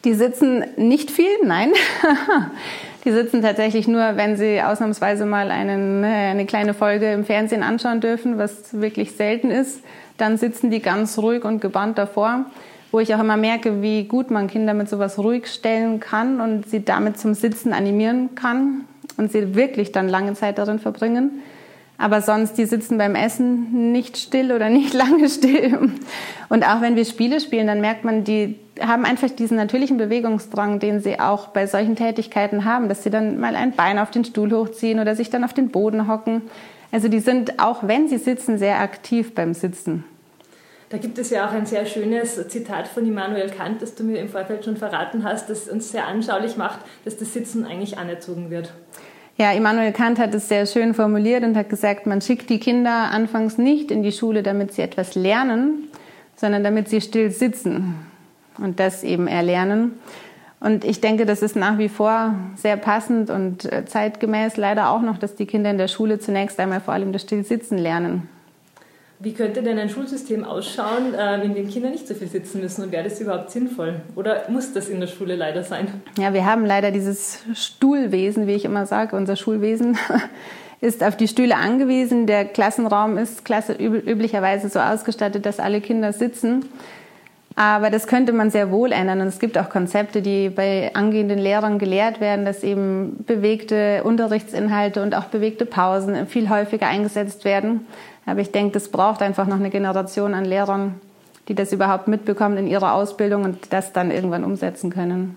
Die 0.04 0.14
sitzen 0.14 0.64
nicht 0.78 1.10
viel, 1.10 1.28
nein. 1.44 1.72
Die 3.04 3.12
sitzen 3.12 3.40
tatsächlich 3.40 3.88
nur, 3.88 4.16
wenn 4.16 4.36
sie 4.36 4.60
ausnahmsweise 4.60 5.24
mal 5.24 5.50
einen, 5.50 6.02
ne, 6.02 6.06
eine 6.06 6.44
kleine 6.44 6.74
Folge 6.74 7.10
im 7.12 7.24
Fernsehen 7.24 7.62
anschauen 7.62 8.00
dürfen, 8.00 8.36
was 8.36 8.78
wirklich 8.78 9.12
selten 9.12 9.50
ist. 9.50 9.82
dann 10.18 10.36
sitzen 10.36 10.70
die 10.70 10.80
ganz 10.80 11.16
ruhig 11.16 11.44
und 11.44 11.62
gebannt 11.62 11.96
davor, 11.96 12.44
wo 12.92 13.00
ich 13.00 13.14
auch 13.14 13.20
immer 13.20 13.38
merke, 13.38 13.80
wie 13.80 14.04
gut 14.04 14.30
man 14.30 14.48
Kinder 14.48 14.74
mit 14.74 14.86
sowas 14.86 15.18
ruhig 15.18 15.46
stellen 15.46 15.98
kann 15.98 16.42
und 16.42 16.68
sie 16.68 16.84
damit 16.84 17.18
zum 17.18 17.32
Sitzen 17.32 17.72
animieren 17.72 18.34
kann 18.34 18.84
und 19.16 19.32
sie 19.32 19.54
wirklich 19.54 19.92
dann 19.92 20.10
lange 20.10 20.34
Zeit 20.34 20.58
darin 20.58 20.78
verbringen. 20.78 21.42
Aber 22.00 22.22
sonst, 22.22 22.54
die 22.54 22.64
sitzen 22.64 22.96
beim 22.96 23.14
Essen 23.14 23.92
nicht 23.92 24.16
still 24.16 24.52
oder 24.52 24.70
nicht 24.70 24.94
lange 24.94 25.28
still. 25.28 25.90
Und 26.48 26.66
auch 26.66 26.80
wenn 26.80 26.96
wir 26.96 27.04
Spiele 27.04 27.40
spielen, 27.40 27.66
dann 27.66 27.82
merkt 27.82 28.04
man, 28.04 28.24
die 28.24 28.58
haben 28.80 29.04
einfach 29.04 29.28
diesen 29.28 29.58
natürlichen 29.58 29.98
Bewegungsdrang, 29.98 30.78
den 30.78 31.00
sie 31.00 31.20
auch 31.20 31.48
bei 31.48 31.66
solchen 31.66 31.96
Tätigkeiten 31.96 32.64
haben, 32.64 32.88
dass 32.88 33.02
sie 33.02 33.10
dann 33.10 33.38
mal 33.38 33.54
ein 33.54 33.72
Bein 33.72 33.98
auf 33.98 34.10
den 34.10 34.24
Stuhl 34.24 34.50
hochziehen 34.50 34.98
oder 34.98 35.14
sich 35.14 35.28
dann 35.28 35.44
auf 35.44 35.52
den 35.52 35.68
Boden 35.68 36.08
hocken. 36.08 36.40
Also 36.90 37.08
die 37.08 37.20
sind, 37.20 37.60
auch 37.60 37.86
wenn 37.86 38.08
sie 38.08 38.16
sitzen, 38.16 38.56
sehr 38.56 38.80
aktiv 38.80 39.34
beim 39.34 39.52
Sitzen. 39.52 40.04
Da 40.88 40.96
gibt 40.96 41.18
es 41.18 41.28
ja 41.28 41.46
auch 41.46 41.52
ein 41.52 41.66
sehr 41.66 41.84
schönes 41.84 42.48
Zitat 42.48 42.88
von 42.88 43.06
Immanuel 43.06 43.50
Kant, 43.50 43.82
das 43.82 43.94
du 43.94 44.04
mir 44.04 44.18
im 44.20 44.30
Vorfeld 44.30 44.64
schon 44.64 44.78
verraten 44.78 45.22
hast, 45.22 45.50
das 45.50 45.68
uns 45.68 45.92
sehr 45.92 46.06
anschaulich 46.06 46.56
macht, 46.56 46.80
dass 47.04 47.18
das 47.18 47.34
Sitzen 47.34 47.66
eigentlich 47.66 47.98
anerzogen 47.98 48.50
wird. 48.50 48.72
Ja, 49.40 49.52
Immanuel 49.52 49.92
Kant 49.92 50.18
hat 50.18 50.34
es 50.34 50.50
sehr 50.50 50.66
schön 50.66 50.92
formuliert 50.92 51.44
und 51.44 51.56
hat 51.56 51.70
gesagt, 51.70 52.04
man 52.04 52.20
schickt 52.20 52.50
die 52.50 52.58
Kinder 52.58 53.10
anfangs 53.10 53.56
nicht 53.56 53.90
in 53.90 54.02
die 54.02 54.12
Schule, 54.12 54.42
damit 54.42 54.74
sie 54.74 54.82
etwas 54.82 55.14
lernen, 55.14 55.88
sondern 56.36 56.62
damit 56.62 56.90
sie 56.90 57.00
still 57.00 57.30
sitzen 57.30 57.94
und 58.58 58.78
das 58.78 59.02
eben 59.02 59.26
erlernen. 59.26 59.98
Und 60.60 60.84
ich 60.84 61.00
denke, 61.00 61.24
das 61.24 61.40
ist 61.40 61.56
nach 61.56 61.78
wie 61.78 61.88
vor 61.88 62.34
sehr 62.54 62.76
passend 62.76 63.30
und 63.30 63.64
äh, 63.64 63.86
zeitgemäß 63.86 64.58
leider 64.58 64.90
auch 64.90 65.00
noch, 65.00 65.16
dass 65.16 65.36
die 65.36 65.46
Kinder 65.46 65.70
in 65.70 65.78
der 65.78 65.88
Schule 65.88 66.18
zunächst 66.18 66.60
einmal 66.60 66.82
vor 66.82 66.92
allem 66.92 67.14
das 67.14 67.22
Stillsitzen 67.22 67.78
lernen. 67.78 68.28
Wie 69.22 69.34
könnte 69.34 69.62
denn 69.62 69.78
ein 69.78 69.90
Schulsystem 69.90 70.44
ausschauen, 70.44 71.12
äh, 71.12 71.44
in 71.44 71.54
dem 71.54 71.68
Kinder 71.68 71.90
nicht 71.90 72.08
so 72.08 72.14
viel 72.14 72.28
sitzen 72.28 72.62
müssen 72.62 72.84
und 72.84 72.90
wäre 72.90 73.04
das 73.04 73.20
überhaupt 73.20 73.50
sinnvoll? 73.50 74.00
Oder 74.16 74.44
muss 74.48 74.72
das 74.72 74.88
in 74.88 74.98
der 74.98 75.08
Schule 75.08 75.36
leider 75.36 75.62
sein? 75.62 75.88
Ja, 76.18 76.32
wir 76.32 76.46
haben 76.46 76.64
leider 76.64 76.90
dieses 76.90 77.40
Stuhlwesen, 77.54 78.46
wie 78.46 78.54
ich 78.54 78.64
immer 78.64 78.86
sage, 78.86 79.14
unser 79.14 79.36
Schulwesen 79.36 79.98
ist 80.80 81.04
auf 81.04 81.18
die 81.18 81.28
Stühle 81.28 81.56
angewiesen. 81.56 82.26
Der 82.26 82.46
Klassenraum 82.46 83.18
ist 83.18 83.44
klasse, 83.44 83.74
üblicherweise 83.74 84.70
so 84.70 84.78
ausgestattet, 84.78 85.44
dass 85.44 85.60
alle 85.60 85.82
Kinder 85.82 86.14
sitzen. 86.14 86.64
Aber 87.56 87.90
das 87.90 88.06
könnte 88.06 88.32
man 88.32 88.50
sehr 88.50 88.70
wohl 88.70 88.92
ändern. 88.92 89.20
Und 89.20 89.26
es 89.26 89.38
gibt 89.38 89.58
auch 89.58 89.68
Konzepte, 89.68 90.22
die 90.22 90.48
bei 90.48 90.94
angehenden 90.94 91.38
Lehrern 91.38 91.78
gelehrt 91.78 92.20
werden, 92.20 92.44
dass 92.44 92.62
eben 92.62 93.24
bewegte 93.26 94.02
Unterrichtsinhalte 94.04 95.02
und 95.02 95.14
auch 95.14 95.24
bewegte 95.24 95.66
Pausen 95.66 96.26
viel 96.26 96.48
häufiger 96.48 96.86
eingesetzt 96.86 97.44
werden. 97.44 97.86
Aber 98.24 98.40
ich 98.40 98.52
denke, 98.52 98.72
das 98.72 98.88
braucht 98.88 99.22
einfach 99.22 99.46
noch 99.46 99.56
eine 99.56 99.70
Generation 99.70 100.34
an 100.34 100.44
Lehrern, 100.44 101.00
die 101.48 101.54
das 101.54 101.72
überhaupt 101.72 102.08
mitbekommen 102.08 102.56
in 102.56 102.66
ihrer 102.66 102.94
Ausbildung 102.94 103.44
und 103.44 103.72
das 103.72 103.92
dann 103.92 104.10
irgendwann 104.10 104.44
umsetzen 104.44 104.90
können. 104.90 105.36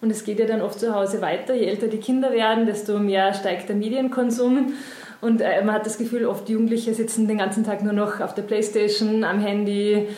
Und 0.00 0.10
es 0.10 0.24
geht 0.24 0.38
ja 0.38 0.46
dann 0.46 0.60
oft 0.60 0.78
zu 0.78 0.94
Hause 0.94 1.22
weiter. 1.22 1.54
Je 1.54 1.64
älter 1.64 1.86
die 1.86 1.96
Kinder 1.96 2.32
werden, 2.32 2.66
desto 2.66 2.98
mehr 2.98 3.32
steigt 3.32 3.70
der 3.70 3.76
Medienkonsum. 3.76 4.74
Und 5.22 5.40
äh, 5.40 5.64
man 5.64 5.76
hat 5.76 5.86
das 5.86 5.96
Gefühl, 5.96 6.26
oft 6.26 6.48
Jugendliche 6.50 6.92
sitzen 6.92 7.26
den 7.26 7.38
ganzen 7.38 7.64
Tag 7.64 7.82
nur 7.82 7.94
noch 7.94 8.20
auf 8.20 8.34
der 8.34 8.42
Playstation, 8.42 9.24
am 9.24 9.40
Handy, 9.40 10.08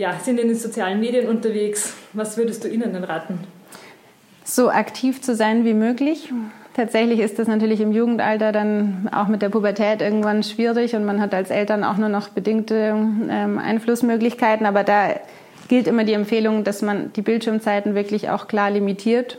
ja, 0.00 0.18
sind 0.18 0.40
in 0.40 0.48
den 0.48 0.56
sozialen 0.56 0.98
Medien 0.98 1.28
unterwegs. 1.28 1.92
Was 2.14 2.38
würdest 2.38 2.64
du 2.64 2.68
ihnen 2.68 2.94
denn 2.94 3.04
raten? 3.04 3.38
So 4.44 4.70
aktiv 4.70 5.20
zu 5.20 5.34
sein 5.36 5.66
wie 5.66 5.74
möglich. 5.74 6.32
Tatsächlich 6.74 7.20
ist 7.20 7.38
das 7.38 7.46
natürlich 7.46 7.82
im 7.82 7.92
Jugendalter 7.92 8.50
dann 8.50 9.10
auch 9.12 9.28
mit 9.28 9.42
der 9.42 9.50
Pubertät 9.50 10.00
irgendwann 10.00 10.42
schwierig 10.42 10.96
und 10.96 11.04
man 11.04 11.20
hat 11.20 11.34
als 11.34 11.50
Eltern 11.50 11.84
auch 11.84 11.98
nur 11.98 12.08
noch 12.08 12.30
bedingte 12.30 12.96
ähm, 13.28 13.58
Einflussmöglichkeiten. 13.58 14.64
Aber 14.64 14.84
da 14.84 15.16
gilt 15.68 15.86
immer 15.86 16.04
die 16.04 16.14
Empfehlung, 16.14 16.64
dass 16.64 16.80
man 16.80 17.12
die 17.12 17.22
Bildschirmzeiten 17.22 17.94
wirklich 17.94 18.30
auch 18.30 18.48
klar 18.48 18.70
limitiert 18.70 19.36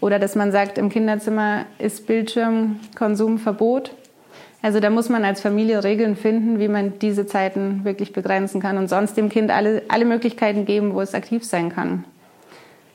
oder 0.00 0.18
dass 0.18 0.34
man 0.34 0.50
sagt, 0.50 0.78
im 0.78 0.88
Kinderzimmer 0.88 1.66
ist 1.78 2.06
Bildschirmkonsumverbot. 2.06 3.90
Also 4.62 4.78
da 4.78 4.90
muss 4.90 5.08
man 5.08 5.24
als 5.24 5.40
Familie 5.40 5.82
Regeln 5.82 6.16
finden, 6.16 6.58
wie 6.58 6.68
man 6.68 6.98
diese 6.98 7.26
Zeiten 7.26 7.84
wirklich 7.84 8.12
begrenzen 8.12 8.60
kann 8.60 8.76
und 8.76 8.88
sonst 8.88 9.16
dem 9.16 9.30
Kind 9.30 9.50
alle, 9.50 9.82
alle 9.88 10.04
Möglichkeiten 10.04 10.66
geben, 10.66 10.94
wo 10.94 11.00
es 11.00 11.14
aktiv 11.14 11.44
sein 11.44 11.70
kann. 11.70 12.04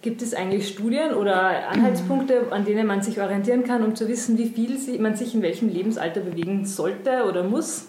Gibt 0.03 0.21
es 0.21 0.35
eigentlich 0.35 0.67
Studien 0.67 1.15
oder 1.15 1.67
Anhaltspunkte, 1.69 2.47
an 2.51 2.63
denen 2.63 2.85
man 2.85 3.01
sich 3.01 3.19
orientieren 3.19 3.63
kann, 3.63 3.83
um 3.83 3.95
zu 3.95 4.07
wissen, 4.07 4.37
wie 4.37 4.45
viel 4.45 4.77
man 4.99 5.15
sich 5.15 5.33
in 5.33 5.41
welchem 5.41 5.67
Lebensalter 5.67 6.19
bewegen 6.19 6.67
sollte 6.67 7.23
oder 7.27 7.43
muss? 7.43 7.87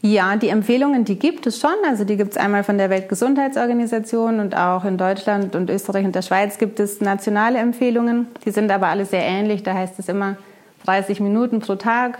Ja, 0.00 0.36
die 0.36 0.48
Empfehlungen, 0.48 1.04
die 1.04 1.18
gibt 1.18 1.46
es 1.48 1.58
schon. 1.58 1.74
Also 1.88 2.04
die 2.04 2.16
gibt 2.16 2.32
es 2.32 2.36
einmal 2.36 2.62
von 2.62 2.78
der 2.78 2.90
Weltgesundheitsorganisation 2.90 4.38
und 4.38 4.54
auch 4.54 4.84
in 4.84 4.96
Deutschland 4.96 5.56
und 5.56 5.70
Österreich 5.70 6.04
und 6.04 6.14
der 6.14 6.22
Schweiz 6.22 6.58
gibt 6.58 6.78
es 6.78 7.00
nationale 7.00 7.58
Empfehlungen. 7.58 8.28
Die 8.44 8.52
sind 8.52 8.70
aber 8.70 8.86
alle 8.86 9.04
sehr 9.04 9.22
ähnlich. 9.22 9.64
Da 9.64 9.74
heißt 9.74 9.98
es 9.98 10.08
immer 10.08 10.36
30 10.84 11.18
Minuten 11.18 11.58
pro 11.58 11.74
Tag 11.74 12.18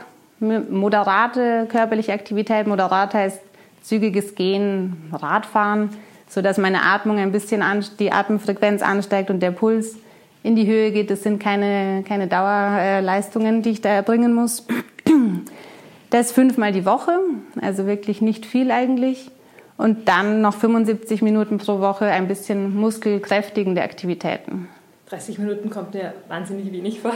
moderate 0.71 1.67
körperliche 1.69 2.13
Aktivität. 2.13 2.67
Moderat 2.67 3.15
heißt 3.15 3.41
zügiges 3.83 4.35
Gehen, 4.35 5.11
Radfahren, 5.13 5.91
sodass 6.29 6.59
meine 6.59 6.83
Atmung 6.83 7.19
ein 7.19 7.33
bisschen 7.33 7.63
an, 7.63 7.85
die 7.99 8.13
Atemfrequenz 8.13 8.83
ansteigt 8.83 9.31
und 9.31 9.41
der 9.41 9.51
Puls 9.51 9.97
in 10.43 10.57
die 10.57 10.67
Höhe 10.67 10.93
geht. 10.93 11.11
Das 11.11 11.23
sind 11.23 11.43
keine, 11.43 12.05
keine 12.07 12.29
Dauerleistungen, 12.29 13.63
die 13.63 13.71
ich 13.71 13.81
da 13.81 13.91
erbringen 13.91 14.33
muss. 14.33 14.67
Das 16.11 16.31
fünfmal 16.31 16.71
die 16.71 16.85
Woche, 16.85 17.19
also 17.61 17.87
wirklich 17.87 18.21
nicht 18.21 18.47
viel 18.47 18.71
eigentlich. 18.71 19.31
Und 19.77 20.07
dann 20.07 20.41
noch 20.43 20.55
75 20.55 21.23
Minuten 21.23 21.59
pro 21.59 21.81
Woche 21.81 22.05
ein 22.05 22.29
bisschen 22.29 22.77
muskelkräftigende 22.77 23.83
Aktivitäten. 23.83 24.69
30 25.07 25.39
Minuten 25.39 25.71
kommt 25.71 25.95
mir 25.95 26.15
wahnsinnig 26.29 26.71
wenig 26.73 27.01
vor. 27.01 27.15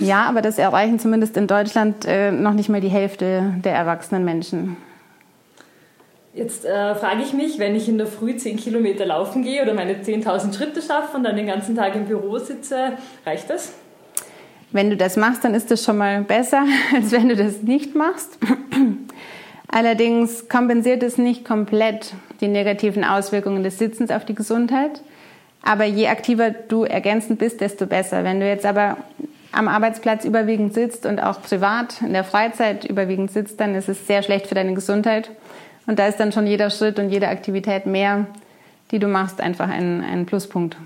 Ja, 0.00 0.24
aber 0.24 0.42
das 0.42 0.58
erreichen 0.58 0.98
zumindest 0.98 1.36
in 1.36 1.46
Deutschland 1.46 2.04
äh, 2.06 2.30
noch 2.30 2.52
nicht 2.52 2.68
mal 2.68 2.80
die 2.80 2.88
Hälfte 2.88 3.54
der 3.64 3.74
erwachsenen 3.74 4.24
Menschen. 4.24 4.76
Jetzt 6.34 6.64
äh, 6.64 6.94
frage 6.96 7.22
ich 7.22 7.32
mich, 7.32 7.60
wenn 7.60 7.76
ich 7.76 7.88
in 7.88 7.96
der 7.96 8.08
Früh 8.08 8.36
10 8.36 8.56
Kilometer 8.56 9.06
laufen 9.06 9.44
gehe 9.44 9.62
oder 9.62 9.72
meine 9.72 9.94
10.000 9.94 10.56
Schritte 10.56 10.82
schaffe 10.82 11.16
und 11.16 11.22
dann 11.22 11.36
den 11.36 11.46
ganzen 11.46 11.76
Tag 11.76 11.94
im 11.94 12.06
Büro 12.06 12.38
sitze, 12.38 12.94
reicht 13.24 13.48
das? 13.50 13.72
Wenn 14.72 14.90
du 14.90 14.96
das 14.96 15.16
machst, 15.16 15.44
dann 15.44 15.54
ist 15.54 15.70
das 15.70 15.84
schon 15.84 15.96
mal 15.96 16.22
besser, 16.22 16.64
als 16.94 17.12
wenn 17.12 17.28
du 17.28 17.36
das 17.36 17.62
nicht 17.62 17.94
machst. 17.94 18.38
Allerdings 19.68 20.48
kompensiert 20.48 21.04
es 21.04 21.18
nicht 21.18 21.44
komplett 21.44 22.14
die 22.40 22.48
negativen 22.48 23.04
Auswirkungen 23.04 23.62
des 23.62 23.78
Sitzens 23.78 24.10
auf 24.10 24.24
die 24.24 24.34
Gesundheit. 24.34 25.02
Aber 25.62 25.84
je 25.84 26.08
aktiver 26.08 26.50
du 26.50 26.82
ergänzend 26.82 27.38
bist, 27.38 27.60
desto 27.60 27.86
besser. 27.86 28.24
Wenn 28.24 28.40
du 28.40 28.46
jetzt 28.46 28.66
aber 28.66 28.98
am 29.54 29.68
Arbeitsplatz 29.68 30.24
überwiegend 30.24 30.74
sitzt 30.74 31.06
und 31.06 31.20
auch 31.20 31.40
privat 31.42 32.02
in 32.02 32.12
der 32.12 32.24
Freizeit 32.24 32.84
überwiegend 32.84 33.30
sitzt, 33.30 33.60
dann 33.60 33.74
ist 33.74 33.88
es 33.88 34.06
sehr 34.06 34.22
schlecht 34.22 34.46
für 34.46 34.54
deine 34.54 34.74
Gesundheit. 34.74 35.30
Und 35.86 35.98
da 35.98 36.06
ist 36.06 36.18
dann 36.18 36.32
schon 36.32 36.46
jeder 36.46 36.70
Schritt 36.70 36.98
und 36.98 37.10
jede 37.10 37.28
Aktivität 37.28 37.86
mehr, 37.86 38.26
die 38.90 38.98
du 38.98 39.08
machst, 39.08 39.40
einfach 39.40 39.68
ein, 39.68 40.02
ein 40.02 40.26
Pluspunkt. 40.26 40.76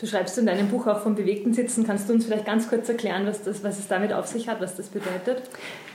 Du 0.00 0.06
schreibst 0.06 0.36
in 0.38 0.46
deinem 0.46 0.68
Buch 0.68 0.86
auch 0.86 1.00
vom 1.00 1.14
bewegten 1.14 1.54
Sitzen. 1.54 1.86
Kannst 1.86 2.08
du 2.08 2.12
uns 2.12 2.26
vielleicht 2.26 2.44
ganz 2.44 2.68
kurz 2.68 2.88
erklären, 2.88 3.26
was, 3.26 3.42
das, 3.42 3.64
was 3.64 3.78
es 3.78 3.88
damit 3.88 4.12
auf 4.12 4.26
sich 4.26 4.48
hat, 4.48 4.60
was 4.60 4.76
das 4.76 4.88
bedeutet? 4.88 5.42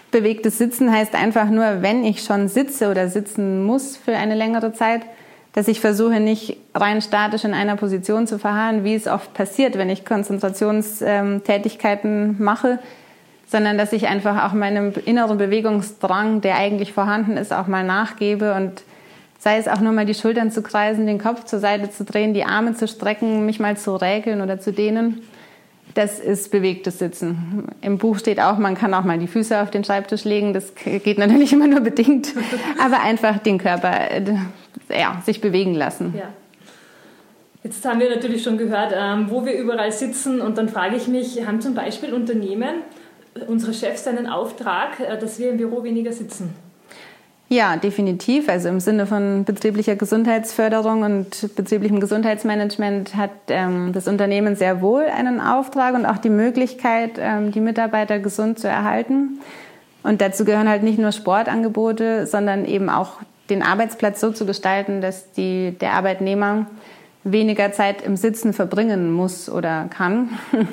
Bewegtes 0.10 0.58
Sitzen 0.58 0.92
heißt 0.92 1.16
einfach 1.16 1.50
nur, 1.50 1.82
wenn 1.82 2.04
ich 2.04 2.24
schon 2.24 2.48
sitze 2.48 2.90
oder 2.90 3.08
sitzen 3.08 3.64
muss 3.64 3.96
für 3.96 4.18
eine 4.18 4.36
längere 4.36 4.74
Zeit, 4.74 5.04
dass 5.54 5.68
ich 5.68 5.82
versuche, 5.82 6.20
nicht 6.20 6.58
rein 6.74 7.02
statisch 7.02 7.44
in 7.44 7.54
einer 7.54 7.76
Position 7.76 8.28
zu 8.28 8.40
verharren, 8.40 8.84
wie 8.84 8.96
es 8.96 9.08
oft 9.08 9.34
passiert, 9.34 9.78
wenn 9.78 9.90
ich 9.90 10.06
Konzentrationstätigkeiten 10.06 12.42
mache, 12.42 12.80
sondern 13.48 13.78
dass 13.78 13.92
ich 13.92 14.08
einfach 14.08 14.46
auch 14.46 14.54
meinem 14.54 14.94
inneren 15.06 15.38
Bewegungsdrang, 15.38 16.40
der 16.42 16.56
eigentlich 16.56 16.94
vorhanden 16.94 17.36
ist, 17.36 17.52
auch 17.52 17.68
mal 17.68 17.84
nachgebe 17.84 18.54
und 18.54 18.84
sei 19.40 19.58
es 19.58 19.68
auch 19.68 19.82
nur 19.82 19.92
mal 19.92 20.06
die 20.06 20.14
Schultern 20.14 20.52
zu 20.52 20.62
kreisen, 20.62 21.06
den 21.06 21.20
Kopf 21.20 21.44
zur 21.46 21.60
Seite 21.60 21.92
zu 21.92 22.06
drehen, 22.06 22.34
die 22.34 22.46
Arme 22.46 22.76
zu 22.76 22.88
strecken, 22.88 23.46
mich 23.46 23.60
mal 23.60 23.76
zu 23.76 23.96
räkeln 23.96 24.42
oder 24.42 24.60
zu 24.60 24.72
dehnen. 24.72 25.22
Das 25.96 26.20
ist 26.20 26.52
bewegtes 26.52 27.00
Sitzen. 27.00 27.66
Im 27.82 27.98
Buch 27.98 28.20
steht 28.20 28.40
auch, 28.40 28.58
man 28.58 28.76
kann 28.76 28.94
auch 28.94 29.04
mal 29.04 29.18
die 29.18 29.28
Füße 29.28 29.62
auf 29.62 29.72
den 29.72 29.84
Schreibtisch 29.84 30.24
legen. 30.24 30.54
Das 30.54 30.74
geht 30.76 31.18
natürlich 31.18 31.52
immer 31.52 31.68
nur 31.68 31.82
bedingt, 31.82 32.34
aber 32.82 33.02
einfach 33.02 33.40
den 33.40 33.58
Körper 33.58 33.92
ja, 34.92 35.22
sich 35.26 35.42
bewegen 35.42 35.74
lassen. 35.74 36.14
Ja. 36.18 36.30
Jetzt 37.64 37.86
haben 37.86 38.00
wir 38.00 38.10
natürlich 38.10 38.44
schon 38.44 38.58
gehört, 38.58 38.92
ähm, 38.96 39.28
wo 39.30 39.46
wir 39.46 39.54
überall 39.54 39.92
sitzen 39.92 40.42
und 40.42 40.58
dann 40.58 40.68
frage 40.68 40.96
ich 40.96 41.08
mich, 41.08 41.46
haben 41.46 41.62
zum 41.62 41.76
Beispiel 41.76 42.14
Unternehmen, 42.14 42.82
unsere 43.48 43.74
Chefs 43.74 44.08
einen 44.08 44.28
Auftrag, 44.28 45.00
äh, 45.00 45.18
dass 45.18 45.40
wir 45.40 45.52
im 45.52 45.58
Büro 45.58 45.84
weniger 45.84 46.12
sitzen? 46.12 46.56
Ja, 47.50 47.76
definitiv. 47.76 48.48
Also 48.48 48.70
im 48.70 48.80
Sinne 48.80 49.06
von 49.06 49.44
betrieblicher 49.44 49.98
Gesundheitsförderung 49.98 51.02
und 51.02 51.54
betrieblichem 51.56 52.00
Gesundheitsmanagement 52.00 53.16
hat 53.18 53.32
ähm, 53.50 53.92
das 53.92 54.08
Unternehmen 54.08 54.56
sehr 54.56 54.82
wohl 54.82 55.04
einen 55.04 55.42
Auftrag 55.42 55.94
und 55.94 56.06
auch 56.06 56.18
die 56.18 56.30
Möglichkeit, 56.30 57.12
ähm, 57.20 57.52
die 57.52 57.60
Mitarbeiter 57.60 58.20
gesund 58.20 58.58
zu 58.58 58.70
erhalten. 58.70 59.40
Und 60.02 60.22
dazu 60.22 60.46
gehören 60.46 60.70
halt 60.70 60.84
nicht 60.84 60.98
nur 60.98 61.12
Sportangebote, 61.12 62.26
sondern 62.26 62.64
eben 62.64 62.90
auch 62.90 63.18
den 63.52 63.62
Arbeitsplatz 63.62 64.20
so 64.20 64.32
zu 64.32 64.46
gestalten, 64.46 65.02
dass 65.02 65.32
die, 65.34 65.78
der 65.80 65.94
Arbeitnehmer 65.94 66.66
weniger 67.24 67.72
Zeit 67.72 68.02
im 68.02 68.16
Sitzen 68.16 68.54
verbringen 68.54 69.12
muss 69.12 69.50
oder 69.50 69.88
kann. 69.90 70.30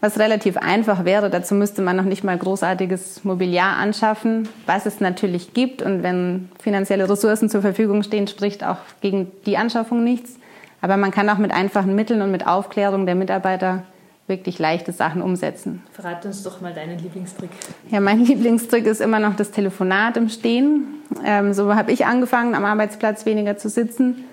Was 0.00 0.20
relativ 0.20 0.56
einfach 0.56 1.04
wäre, 1.04 1.28
dazu 1.28 1.56
müsste 1.56 1.82
man 1.82 1.96
noch 1.96 2.04
nicht 2.04 2.22
mal 2.22 2.38
großartiges 2.38 3.24
Mobiliar 3.24 3.78
anschaffen, 3.78 4.48
was 4.64 4.86
es 4.86 5.00
natürlich 5.00 5.54
gibt. 5.54 5.82
Und 5.82 6.04
wenn 6.04 6.50
finanzielle 6.60 7.10
Ressourcen 7.10 7.50
zur 7.50 7.62
Verfügung 7.62 8.04
stehen, 8.04 8.28
spricht 8.28 8.62
auch 8.62 8.76
gegen 9.00 9.32
die 9.44 9.56
Anschaffung 9.56 10.04
nichts. 10.04 10.38
Aber 10.80 10.96
man 10.96 11.10
kann 11.10 11.28
auch 11.28 11.38
mit 11.38 11.50
einfachen 11.50 11.96
Mitteln 11.96 12.22
und 12.22 12.30
mit 12.30 12.46
Aufklärung 12.46 13.06
der 13.06 13.16
Mitarbeiter 13.16 13.82
wirklich 14.28 14.58
leichte 14.58 14.92
Sachen 14.92 15.22
umsetzen. 15.22 15.82
Verrate 15.92 16.28
uns 16.28 16.42
doch 16.42 16.60
mal 16.60 16.74
deinen 16.74 16.98
Lieblingstrick. 16.98 17.50
Ja, 17.90 18.00
mein 18.00 18.20
Lieblingstrick 18.24 18.86
ist 18.86 19.00
immer 19.00 19.18
noch 19.18 19.36
das 19.36 19.50
Telefonat 19.50 20.16
im 20.16 20.28
Stehen. 20.28 20.86
Ähm, 21.24 21.54
so 21.54 21.74
habe 21.74 21.92
ich 21.92 22.06
angefangen, 22.06 22.54
am 22.54 22.64
Arbeitsplatz 22.64 23.26
weniger 23.26 23.56
zu 23.56 23.68
sitzen 23.68 24.24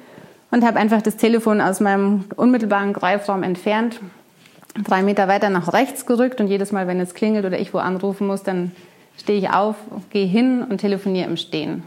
und 0.52 0.66
habe 0.66 0.80
einfach 0.80 1.02
das 1.02 1.18
Telefon 1.18 1.62
aus 1.62 1.80
meinem 1.80 2.26
unmittelbaren 2.36 2.94
Greifraum 2.94 3.44
entfernt, 3.44 4.00
drei 4.84 5.02
Meter 5.02 5.28
weiter 5.28 5.50
nach 5.50 5.74
rechts 5.74 6.06
gerückt 6.06 6.42
und 6.42 6.48
jedes 6.48 6.72
Mal, 6.72 6.88
wenn 6.88 7.00
es 7.00 7.14
klingelt 7.14 7.46
oder 7.46 7.60
ich 7.60 7.74
wo 7.74 7.78
anrufen 7.78 8.28
muss, 8.28 8.44
dann 8.44 8.72
stehe 9.18 9.40
ich 9.40 9.50
auf, 9.50 9.76
gehe 10.10 10.26
hin 10.26 10.64
und 10.64 10.80
telefoniere 10.80 11.30
im 11.30 11.38
Stehen. 11.38 11.84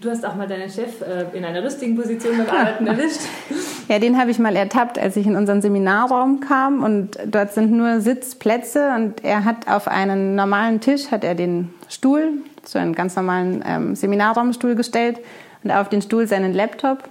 Du 0.00 0.08
hast 0.08 0.24
auch 0.24 0.34
mal 0.34 0.48
deinen 0.48 0.70
Chef 0.70 1.02
äh, 1.02 1.36
in 1.36 1.44
einer 1.44 1.60
lustigen 1.60 1.94
Position 1.94 2.38
beim 2.38 2.48
Arbeiten 2.48 2.86
erwischt. 2.86 3.20
Ja, 3.88 3.98
den 3.98 4.16
habe 4.20 4.30
ich 4.30 4.38
mal 4.38 4.54
ertappt, 4.54 5.00
als 5.00 5.16
ich 5.16 5.26
in 5.26 5.34
unseren 5.34 5.60
Seminarraum 5.62 6.38
kam 6.38 6.84
und 6.84 7.18
dort 7.26 7.52
sind 7.52 7.72
nur 7.72 8.00
Sitzplätze 8.00 8.92
und 8.94 9.24
er 9.24 9.44
hat 9.44 9.66
auf 9.66 9.88
einen 9.88 10.36
normalen 10.36 10.80
Tisch 10.80 11.10
hat 11.10 11.24
er 11.24 11.34
den 11.34 11.74
Stuhl, 11.88 12.34
so 12.64 12.78
einen 12.78 12.94
ganz 12.94 13.16
normalen 13.16 13.64
ähm, 13.66 13.96
Seminarraumstuhl 13.96 14.76
gestellt 14.76 15.18
und 15.64 15.72
auf 15.72 15.88
den 15.88 16.02
Stuhl 16.02 16.28
seinen 16.28 16.54
Laptop 16.54 17.02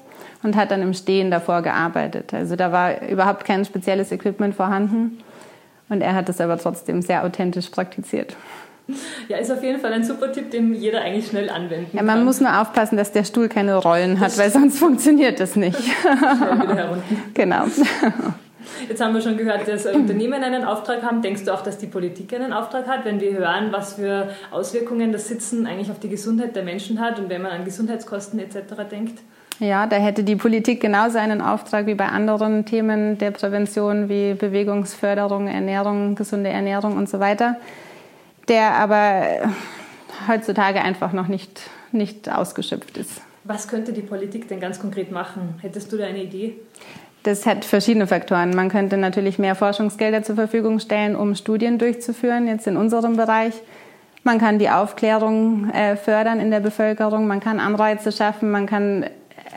und 0.41 0.55
hat 0.55 0.71
dann 0.71 0.81
im 0.81 0.93
Stehen 0.93 1.31
davor 1.31 1.63
gearbeitet. 1.63 2.33
Also 2.33 2.55
da 2.55 2.71
war 2.71 3.05
überhaupt 3.09 3.43
kein 3.43 3.65
spezielles 3.65 4.13
Equipment 4.13 4.55
vorhanden 4.55 5.19
und 5.89 5.99
er 5.99 6.15
hat 6.15 6.29
es 6.29 6.39
aber 6.39 6.57
trotzdem 6.57 7.01
sehr 7.01 7.25
authentisch 7.25 7.69
praktiziert. 7.69 8.37
Ja, 9.27 9.37
ist 9.37 9.51
auf 9.51 9.63
jeden 9.63 9.79
Fall 9.79 9.93
ein 9.93 10.03
super 10.03 10.31
Tipp, 10.31 10.51
den 10.51 10.73
jeder 10.73 11.01
eigentlich 11.01 11.27
schnell 11.27 11.49
anwenden 11.49 11.89
ja, 11.93 12.03
man 12.03 12.15
kann. 12.15 12.25
muss 12.25 12.41
nur 12.41 12.61
aufpassen, 12.61 12.97
dass 12.97 13.11
der 13.11 13.23
Stuhl 13.23 13.49
keine 13.49 13.75
Rollen 13.75 14.19
hat, 14.19 14.37
weil 14.37 14.49
sonst 14.49 14.79
funktioniert 14.79 15.39
das 15.39 15.55
nicht. 15.55 15.77
Schnell 16.01 16.61
wieder 16.61 16.75
herunten. 16.75 17.23
Genau. 17.33 17.65
Jetzt 18.87 19.01
haben 19.01 19.13
wir 19.13 19.21
schon 19.21 19.37
gehört, 19.37 19.67
dass 19.67 19.85
Unternehmen 19.85 20.43
einen 20.43 20.63
Auftrag 20.63 21.03
haben. 21.03 21.21
Denkst 21.21 21.45
du 21.45 21.53
auch, 21.53 21.61
dass 21.61 21.77
die 21.77 21.87
Politik 21.87 22.33
einen 22.33 22.53
Auftrag 22.53 22.87
hat, 22.87 23.05
wenn 23.05 23.19
wir 23.19 23.33
hören, 23.33 23.71
was 23.71 23.93
für 23.93 24.29
Auswirkungen 24.51 25.11
das 25.11 25.27
Sitzen 25.27 25.65
eigentlich 25.65 25.91
auf 25.91 25.99
die 25.99 26.09
Gesundheit 26.09 26.55
der 26.55 26.63
Menschen 26.63 26.99
hat 26.99 27.19
und 27.19 27.29
wenn 27.29 27.41
man 27.41 27.51
an 27.51 27.65
Gesundheitskosten 27.65 28.39
etc. 28.39 28.57
denkt? 28.89 29.19
Ja, 29.59 29.87
da 29.87 29.97
hätte 29.97 30.23
die 30.23 30.37
Politik 30.37 30.79
genauso 30.79 31.17
einen 31.17 31.41
Auftrag 31.41 31.85
wie 31.85 31.95
bei 31.95 32.05
anderen 32.05 32.65
Themen 32.65 33.17
der 33.17 33.31
Prävention 33.31 34.07
wie 34.07 34.33
Bewegungsförderung, 34.33 35.47
Ernährung, 35.47 36.15
gesunde 36.15 36.49
Ernährung 36.49 36.95
und 36.95 37.09
so 37.09 37.19
weiter, 37.19 37.57
der 38.49 38.73
aber 38.73 39.51
heutzutage 40.27 40.81
einfach 40.81 41.13
noch 41.13 41.27
nicht, 41.27 41.61
nicht 41.91 42.29
ausgeschöpft 42.29 42.97
ist. 42.97 43.21
Was 43.43 43.67
könnte 43.67 43.93
die 43.93 44.01
Politik 44.01 44.47
denn 44.47 44.59
ganz 44.59 44.79
konkret 44.79 45.11
machen? 45.11 45.55
Hättest 45.61 45.91
du 45.91 45.97
da 45.97 46.05
eine 46.05 46.23
Idee? 46.23 46.55
Das 47.23 47.45
hat 47.45 47.65
verschiedene 47.65 48.07
Faktoren. 48.07 48.51
Man 48.51 48.69
könnte 48.69 48.97
natürlich 48.97 49.39
mehr 49.39 49.55
Forschungsgelder 49.55 50.23
zur 50.23 50.35
Verfügung 50.35 50.79
stellen, 50.79 51.15
um 51.15 51.35
Studien 51.35 51.77
durchzuführen, 51.77 52.47
jetzt 52.47 52.67
in 52.67 52.77
unserem 52.77 53.17
Bereich. 53.17 53.53
Man 54.23 54.39
kann 54.39 54.59
die 54.59 54.69
Aufklärung 54.69 55.69
äh, 55.71 55.95
fördern 55.95 56.39
in 56.39 56.51
der 56.51 56.59
Bevölkerung, 56.59 57.27
man 57.27 57.39
kann 57.39 57.59
Anreize 57.59 58.11
schaffen, 58.11 58.51
man 58.51 58.65
kann 58.65 59.05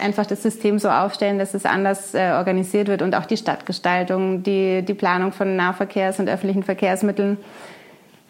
einfach 0.00 0.24
das 0.24 0.42
System 0.42 0.78
so 0.78 0.88
aufstellen, 0.88 1.38
dass 1.38 1.54
es 1.54 1.66
anders 1.66 2.14
äh, 2.14 2.32
organisiert 2.32 2.88
wird 2.88 3.02
und 3.02 3.14
auch 3.14 3.26
die 3.26 3.36
Stadtgestaltung, 3.36 4.42
die, 4.42 4.82
die 4.82 4.94
Planung 4.94 5.32
von 5.32 5.56
Nahverkehrs- 5.56 6.20
und 6.20 6.28
öffentlichen 6.28 6.62
Verkehrsmitteln. 6.62 7.38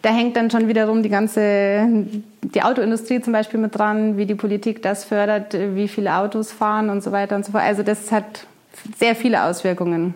Da 0.03 0.09
hängt 0.13 0.35
dann 0.35 0.51
schon 0.51 0.67
wiederum 0.67 1.01
die 1.01 1.07
ganze, 1.07 1.87
die 2.41 2.61
Autoindustrie 2.61 3.21
zum 3.21 3.31
Beispiel 3.31 3.57
mit 3.57 3.77
dran, 3.77 4.17
wie 4.17 4.25
die 4.25 4.35
Politik 4.35 4.81
das 4.81 5.05
fördert, 5.05 5.53
wie 5.53 5.87
viele 5.87 6.13
Autos 6.17 6.51
fahren 6.51 6.89
und 6.89 7.01
so 7.01 7.13
weiter 7.13 7.37
und 7.37 7.45
so 7.45 7.53
fort. 7.53 7.63
Also 7.63 7.83
das 7.83 8.11
hat 8.11 8.45
sehr 8.97 9.15
viele 9.15 9.45
Auswirkungen, 9.45 10.13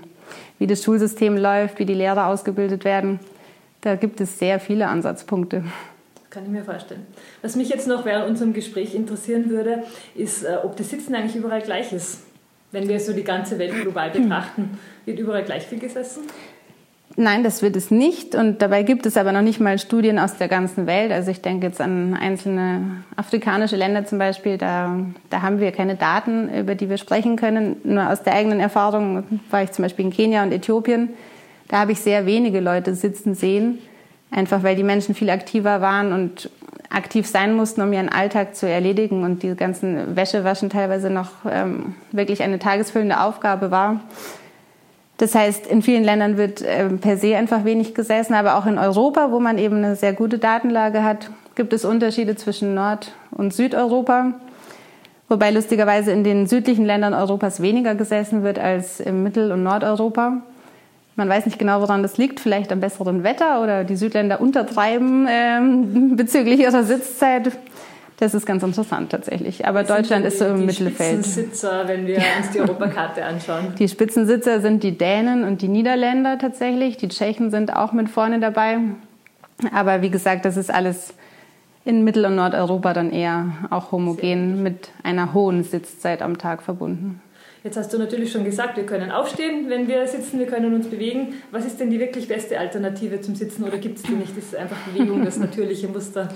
wie 0.59 0.67
das 0.67 0.83
Schulsystem 0.83 1.37
läuft, 1.37 1.79
wie 1.79 1.85
die 1.85 1.93
Lehrer 1.93 2.27
ausgebildet 2.27 2.83
werden. 2.83 3.21
Da 3.79 3.95
gibt 3.95 4.19
es 4.19 4.37
sehr 4.37 4.59
viele 4.59 4.89
Ansatzpunkte. 4.89 5.63
Kann 6.31 6.43
ich 6.43 6.49
mir 6.49 6.65
vorstellen. 6.65 7.07
Was 7.41 7.55
mich 7.55 7.69
jetzt 7.69 7.87
noch 7.87 8.03
während 8.03 8.27
unserem 8.27 8.51
Gespräch 8.51 8.93
interessieren 8.93 9.49
würde, 9.49 9.83
ist, 10.15 10.43
äh, 10.43 10.57
ob 10.63 10.75
das 10.75 10.89
Sitzen 10.89 11.15
eigentlich 11.15 11.37
überall 11.37 11.61
gleich 11.61 11.93
ist. 11.93 12.23
Wenn 12.73 12.89
wir 12.89 12.99
so 12.99 13.13
die 13.13 13.23
ganze 13.23 13.57
Welt 13.57 13.73
global 13.81 14.09
betrachten, 14.09 14.77
wird 15.05 15.17
überall 15.17 15.43
gleich 15.43 15.65
viel 15.65 15.79
gesessen? 15.79 16.23
Nein, 17.19 17.43
das 17.43 17.63
wird 17.63 17.75
es 17.75 17.89
nicht. 17.89 18.35
Und 18.35 18.61
dabei 18.61 18.83
gibt 18.83 19.07
es 19.07 19.17
aber 19.17 19.31
noch 19.31 19.41
nicht 19.41 19.59
mal 19.59 19.79
Studien 19.79 20.19
aus 20.19 20.37
der 20.37 20.47
ganzen 20.47 20.85
Welt. 20.85 21.11
Also 21.11 21.31
ich 21.31 21.41
denke 21.41 21.65
jetzt 21.65 21.81
an 21.81 22.13
einzelne 22.13 23.03
afrikanische 23.15 23.75
Länder 23.75 24.05
zum 24.05 24.19
Beispiel. 24.19 24.59
Da, 24.59 24.99
da 25.31 25.41
haben 25.41 25.59
wir 25.59 25.71
keine 25.71 25.95
Daten, 25.95 26.53
über 26.53 26.75
die 26.75 26.91
wir 26.91 26.99
sprechen 26.99 27.35
können. 27.35 27.77
Nur 27.83 28.07
aus 28.07 28.21
der 28.21 28.33
eigenen 28.33 28.59
Erfahrung 28.59 29.23
war 29.49 29.63
ich 29.63 29.71
zum 29.71 29.81
Beispiel 29.81 30.05
in 30.05 30.13
Kenia 30.13 30.43
und 30.43 30.51
Äthiopien. 30.51 31.09
Da 31.69 31.79
habe 31.79 31.93
ich 31.93 32.01
sehr 32.01 32.27
wenige 32.27 32.59
Leute 32.59 32.93
sitzen 32.93 33.33
sehen. 33.33 33.79
Einfach 34.29 34.61
weil 34.61 34.75
die 34.75 34.83
Menschen 34.83 35.15
viel 35.15 35.31
aktiver 35.31 35.81
waren 35.81 36.13
und 36.13 36.51
aktiv 36.91 37.25
sein 37.25 37.55
mussten, 37.55 37.81
um 37.81 37.91
ihren 37.93 38.09
Alltag 38.09 38.55
zu 38.55 38.69
erledigen 38.69 39.23
und 39.23 39.41
die 39.41 39.55
ganzen 39.55 40.15
Wäschewaschen 40.15 40.69
teilweise 40.69 41.09
noch 41.09 41.31
ähm, 41.49 41.95
wirklich 42.11 42.43
eine 42.43 42.59
tagesfüllende 42.59 43.19
Aufgabe 43.21 43.71
war. 43.71 44.01
Das 45.17 45.33
heißt, 45.33 45.65
in 45.65 45.81
vielen 45.81 46.03
Ländern 46.03 46.37
wird 46.37 46.61
äh, 46.61 46.87
per 46.89 47.17
se 47.17 47.35
einfach 47.35 47.65
wenig 47.65 47.95
gesessen, 47.95 48.33
aber 48.33 48.55
auch 48.55 48.67
in 48.67 48.77
Europa, 48.77 49.31
wo 49.31 49.39
man 49.39 49.57
eben 49.57 49.77
eine 49.77 49.95
sehr 49.95 50.13
gute 50.13 50.37
Datenlage 50.37 51.03
hat, 51.03 51.31
gibt 51.55 51.73
es 51.73 51.85
Unterschiede 51.85 52.35
zwischen 52.35 52.75
Nord- 52.75 53.11
und 53.31 53.53
Südeuropa. 53.53 54.33
Wobei 55.27 55.51
lustigerweise 55.51 56.11
in 56.11 56.23
den 56.23 56.47
südlichen 56.47 56.85
Ländern 56.85 57.13
Europas 57.13 57.61
weniger 57.61 57.95
gesessen 57.95 58.43
wird 58.43 58.59
als 58.59 58.99
im 58.99 59.23
Mittel- 59.23 59.51
und 59.51 59.63
Nordeuropa. 59.63 60.41
Man 61.17 61.29
weiß 61.29 61.47
nicht 61.47 61.57
genau, 61.57 61.81
woran 61.81 62.03
das 62.03 62.17
liegt. 62.17 62.39
Vielleicht 62.39 62.71
am 62.71 62.79
besseren 62.79 63.23
Wetter 63.23 63.63
oder 63.63 63.83
die 63.83 63.95
Südländer 63.95 64.39
untertreiben 64.39 65.27
ähm, 65.27 66.15
bezüglich 66.15 66.59
ihrer 66.59 66.83
Sitzzeit. 66.83 67.51
Das 68.19 68.33
ist 68.33 68.47
ganz 68.47 68.63
interessant 68.63 69.11
tatsächlich. 69.11 69.67
Aber 69.67 69.83
das 69.83 69.95
Deutschland 69.95 70.25
ist 70.25 70.39
so 70.39 70.45
im 70.45 70.61
die 70.61 70.65
Mittelfeld. 70.65 71.19
Die 71.19 71.23
Spitzensitzer, 71.23 71.87
wenn 71.87 72.07
wir 72.07 72.17
uns 72.17 72.49
die 72.51 72.59
Europakarte 72.59 73.23
anschauen. 73.23 73.73
Die 73.79 73.87
Spitzensitzer 73.87 74.59
sind 74.59 74.81
die 74.81 74.97
Dänen 74.97 75.43
und 75.43 75.61
die 75.61 75.67
Niederländer 75.67 76.39
tatsächlich. 76.39 76.97
Die 76.97 77.09
Tschechen 77.09 77.51
sind 77.51 77.75
auch 77.75 77.93
mit 77.93 78.09
vorne 78.09 78.39
dabei. 78.39 78.79
Aber 79.71 80.01
wie 80.01 80.09
gesagt, 80.09 80.45
das 80.45 80.57
ist 80.57 80.73
alles 80.73 81.13
in 81.85 82.03
Mittel- 82.03 82.25
und 82.25 82.35
Nordeuropa 82.35 82.93
dann 82.93 83.11
eher 83.11 83.53
auch 83.69 83.91
homogen 83.91 84.63
mit 84.63 84.89
einer 85.03 85.33
hohen 85.33 85.63
Sitzzeit 85.63 86.21
am 86.21 86.37
Tag 86.39 86.63
verbunden. 86.63 87.21
Jetzt 87.63 87.77
hast 87.77 87.93
du 87.93 87.97
natürlich 87.97 88.31
schon 88.31 88.43
gesagt, 88.43 88.77
wir 88.77 88.85
können 88.85 89.11
aufstehen, 89.11 89.69
wenn 89.69 89.87
wir 89.87 90.07
sitzen, 90.07 90.39
wir 90.39 90.45
können 90.45 90.73
uns 90.73 90.87
bewegen. 90.87 91.33
Was 91.51 91.65
ist 91.65 91.79
denn 91.79 91.89
die 91.89 91.99
wirklich 91.99 92.27
beste 92.27 92.59
Alternative 92.59 93.21
zum 93.21 93.35
Sitzen 93.35 93.63
oder 93.63 93.77
gibt 93.77 93.97
es 93.97 94.03
die 94.03 94.13
nicht? 94.13 94.35
Das 94.37 94.45
ist 94.45 94.55
einfach 94.55 94.77
Bewegung, 94.91 95.25
das 95.25 95.37
natürliche 95.37 95.87
Muster. 95.87 96.29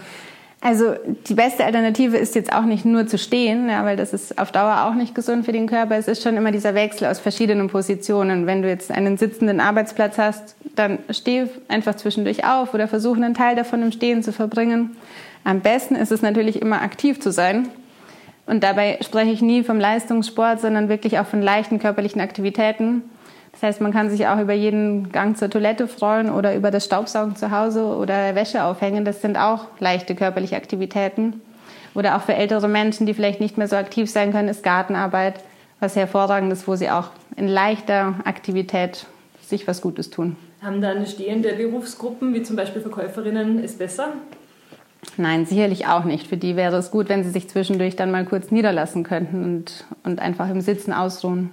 Also 0.63 0.93
die 1.27 1.33
beste 1.33 1.65
Alternative 1.65 2.17
ist 2.17 2.35
jetzt 2.35 2.53
auch 2.53 2.65
nicht 2.65 2.85
nur 2.85 3.07
zu 3.07 3.17
stehen, 3.17 3.67
ja, 3.67 3.83
weil 3.83 3.97
das 3.97 4.13
ist 4.13 4.37
auf 4.37 4.51
Dauer 4.51 4.85
auch 4.85 4.93
nicht 4.93 5.15
gesund 5.15 5.43
für 5.43 5.51
den 5.51 5.65
Körper. 5.65 5.97
Es 5.97 6.07
ist 6.07 6.21
schon 6.21 6.37
immer 6.37 6.51
dieser 6.51 6.75
Wechsel 6.75 7.07
aus 7.07 7.19
verschiedenen 7.19 7.67
Positionen. 7.67 8.45
Wenn 8.45 8.61
du 8.61 8.69
jetzt 8.69 8.91
einen 8.91 9.17
sitzenden 9.17 9.59
Arbeitsplatz 9.59 10.19
hast, 10.19 10.55
dann 10.75 10.99
steh 11.09 11.47
einfach 11.67 11.95
zwischendurch 11.95 12.45
auf 12.45 12.75
oder 12.75 12.87
versuche 12.87 13.15
einen 13.15 13.33
Teil 13.33 13.55
davon 13.55 13.81
im 13.81 13.91
Stehen 13.91 14.21
zu 14.21 14.31
verbringen. 14.31 14.95
Am 15.43 15.61
besten 15.61 15.95
ist 15.95 16.11
es 16.11 16.21
natürlich 16.21 16.61
immer 16.61 16.83
aktiv 16.83 17.19
zu 17.19 17.31
sein. 17.31 17.69
Und 18.45 18.63
dabei 18.63 18.99
spreche 19.01 19.31
ich 19.31 19.41
nie 19.41 19.63
vom 19.63 19.79
Leistungssport, 19.79 20.61
sondern 20.61 20.89
wirklich 20.89 21.17
auch 21.17 21.25
von 21.25 21.41
leichten 21.41 21.79
körperlichen 21.79 22.21
Aktivitäten. 22.21 23.01
Das 23.51 23.63
heißt, 23.63 23.81
man 23.81 23.91
kann 23.91 24.09
sich 24.09 24.27
auch 24.27 24.39
über 24.39 24.53
jeden 24.53 25.11
Gang 25.11 25.37
zur 25.37 25.49
Toilette 25.49 25.87
freuen 25.87 26.29
oder 26.29 26.55
über 26.55 26.71
das 26.71 26.85
Staubsaugen 26.85 27.35
zu 27.35 27.51
Hause 27.51 27.83
oder 27.83 28.33
Wäsche 28.35 28.63
aufhängen. 28.63 29.05
Das 29.05 29.21
sind 29.21 29.37
auch 29.37 29.65
leichte 29.79 30.15
körperliche 30.15 30.55
Aktivitäten. 30.55 31.41
Oder 31.93 32.15
auch 32.15 32.21
für 32.21 32.33
ältere 32.33 32.69
Menschen, 32.69 33.05
die 33.05 33.13
vielleicht 33.13 33.41
nicht 33.41 33.57
mehr 33.57 33.67
so 33.67 33.75
aktiv 33.75 34.09
sein 34.09 34.31
können, 34.31 34.47
ist 34.47 34.63
Gartenarbeit 34.63 35.35
was 35.81 35.95
hervorragend 35.95 36.53
ist, 36.53 36.67
wo 36.67 36.75
sie 36.75 36.89
auch 36.89 37.09
in 37.35 37.47
leichter 37.47 38.15
Aktivität 38.23 39.05
sich 39.41 39.67
was 39.67 39.81
Gutes 39.81 40.09
tun. 40.11 40.37
Haben 40.61 40.79
dann 40.79 41.05
stehende 41.07 41.53
Berufsgruppen, 41.53 42.33
wie 42.33 42.43
zum 42.43 42.55
Beispiel 42.55 42.81
Verkäuferinnen, 42.81 43.61
es 43.61 43.77
besser? 43.77 44.13
Nein, 45.17 45.47
sicherlich 45.47 45.87
auch 45.87 46.03
nicht. 46.03 46.27
Für 46.27 46.37
die 46.37 46.55
wäre 46.55 46.77
es 46.77 46.91
gut, 46.91 47.09
wenn 47.09 47.23
sie 47.23 47.31
sich 47.31 47.49
zwischendurch 47.49 47.95
dann 47.95 48.11
mal 48.11 48.25
kurz 48.25 48.51
niederlassen 48.51 49.03
könnten 49.03 49.43
und, 49.43 49.85
und 50.03 50.19
einfach 50.19 50.49
im 50.49 50.61
Sitzen 50.61 50.93
ausruhen. 50.93 51.49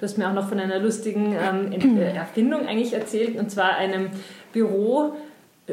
Du 0.00 0.06
hast 0.06 0.16
mir 0.16 0.30
auch 0.30 0.32
noch 0.32 0.48
von 0.48 0.58
einer 0.58 0.78
lustigen 0.78 1.34
ähm, 1.34 1.98
äh, 1.98 2.14
Erfindung 2.14 2.66
eigentlich 2.66 2.94
erzählt, 2.94 3.38
und 3.38 3.50
zwar 3.50 3.76
einem 3.76 4.08
Büro, 4.50 5.12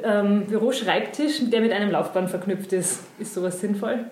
ähm, 0.03 0.47
Büroschreibtisch, 0.47 1.49
der 1.49 1.61
mit 1.61 1.71
einem 1.71 1.91
Laufband 1.91 2.29
verknüpft 2.29 2.73
ist. 2.73 3.03
Ist 3.19 3.33
sowas 3.33 3.61
sinnvoll? 3.61 4.03